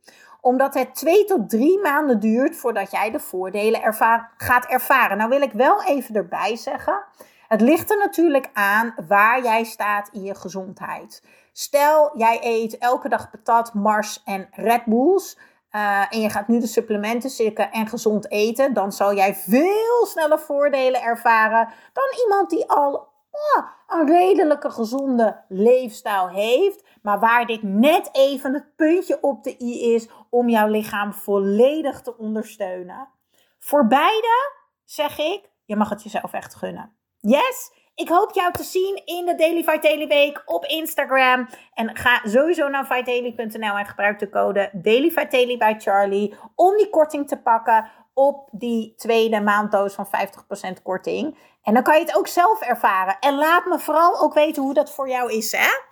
omdat 0.47 0.73
het 0.73 0.95
twee 0.95 1.25
tot 1.25 1.49
drie 1.49 1.79
maanden 1.79 2.19
duurt 2.19 2.55
voordat 2.55 2.91
jij 2.91 3.11
de 3.11 3.19
voordelen 3.19 3.93
gaat 4.37 4.65
ervaren. 4.65 5.17
Nou 5.17 5.29
wil 5.29 5.41
ik 5.41 5.51
wel 5.51 5.83
even 5.83 6.15
erbij 6.15 6.55
zeggen. 6.55 7.03
Het 7.47 7.61
ligt 7.61 7.91
er 7.91 7.97
natuurlijk 7.97 8.49
aan 8.53 8.95
waar 9.07 9.43
jij 9.43 9.63
staat 9.63 10.09
in 10.11 10.23
je 10.23 10.35
gezondheid. 10.35 11.23
Stel, 11.51 12.17
jij 12.17 12.39
eet 12.41 12.77
elke 12.77 13.09
dag 13.09 13.29
patat, 13.29 13.73
Mars 13.73 14.21
en 14.25 14.47
Red 14.51 14.85
Bulls. 14.85 15.37
Uh, 15.71 16.05
en 16.09 16.21
je 16.21 16.29
gaat 16.29 16.47
nu 16.47 16.59
de 16.59 16.67
supplementen 16.67 17.29
slikken 17.29 17.71
en 17.71 17.87
gezond 17.87 18.31
eten. 18.31 18.73
Dan 18.73 18.91
zal 18.91 19.15
jij 19.15 19.35
veel 19.35 20.05
sneller 20.05 20.39
voordelen 20.39 21.01
ervaren 21.01 21.67
dan 21.93 22.05
iemand 22.23 22.49
die 22.49 22.69
al 22.69 23.06
oh, 23.55 23.63
een 23.87 24.07
redelijke 24.07 24.69
gezonde 24.69 25.43
leefstijl 25.47 26.29
heeft. 26.29 26.83
Maar 27.01 27.19
waar 27.19 27.45
dit 27.45 27.63
net 27.63 28.09
even 28.11 28.53
het 28.53 28.75
puntje 28.75 29.17
op 29.21 29.43
de 29.43 29.55
i 29.61 29.93
is 29.93 30.09
om 30.29 30.49
jouw 30.49 30.67
lichaam 30.67 31.13
volledig 31.13 32.01
te 32.01 32.17
ondersteunen. 32.17 33.09
Voor 33.59 33.87
beide 33.87 34.53
zeg 34.85 35.17
ik, 35.19 35.49
je 35.65 35.75
mag 35.75 35.89
het 35.89 36.03
jezelf 36.03 36.33
echt 36.33 36.55
gunnen. 36.55 36.95
Yes? 37.19 37.71
Ik 37.95 38.09
hoop 38.09 38.31
jou 38.33 38.53
te 38.53 38.63
zien 38.63 39.01
in 39.05 39.25
de 39.25 39.35
Daily 39.35 39.63
Vitaly 39.63 40.07
Week 40.07 40.41
op 40.45 40.65
Instagram. 40.65 41.47
En 41.73 41.95
ga 41.95 42.21
sowieso 42.23 42.67
naar 42.67 42.85
vitaly.nl 42.85 43.77
en 43.77 43.85
gebruik 43.85 44.19
de 44.19 44.29
code 44.29 44.69
Daily 44.73 45.09
Vitaly 45.09 45.57
bij 45.57 45.75
Charlie 45.79 46.35
om 46.55 46.77
die 46.77 46.89
korting 46.89 47.27
te 47.27 47.37
pakken 47.37 47.89
op 48.17 48.49
die 48.51 48.93
tweede 48.95 49.41
maanddoos 49.41 49.93
van 49.93 50.07
50% 50.07 50.81
korting. 50.83 51.37
En 51.63 51.73
dan 51.73 51.83
kan 51.83 51.95
je 51.95 52.05
het 52.05 52.17
ook 52.17 52.27
zelf 52.27 52.61
ervaren. 52.61 53.17
En 53.19 53.35
laat 53.35 53.65
me 53.65 53.79
vooral 53.79 54.21
ook 54.21 54.33
weten 54.33 54.63
hoe 54.63 54.73
dat 54.73 54.91
voor 54.91 55.09
jou 55.09 55.31
is, 55.31 55.51
hè? 55.51 55.85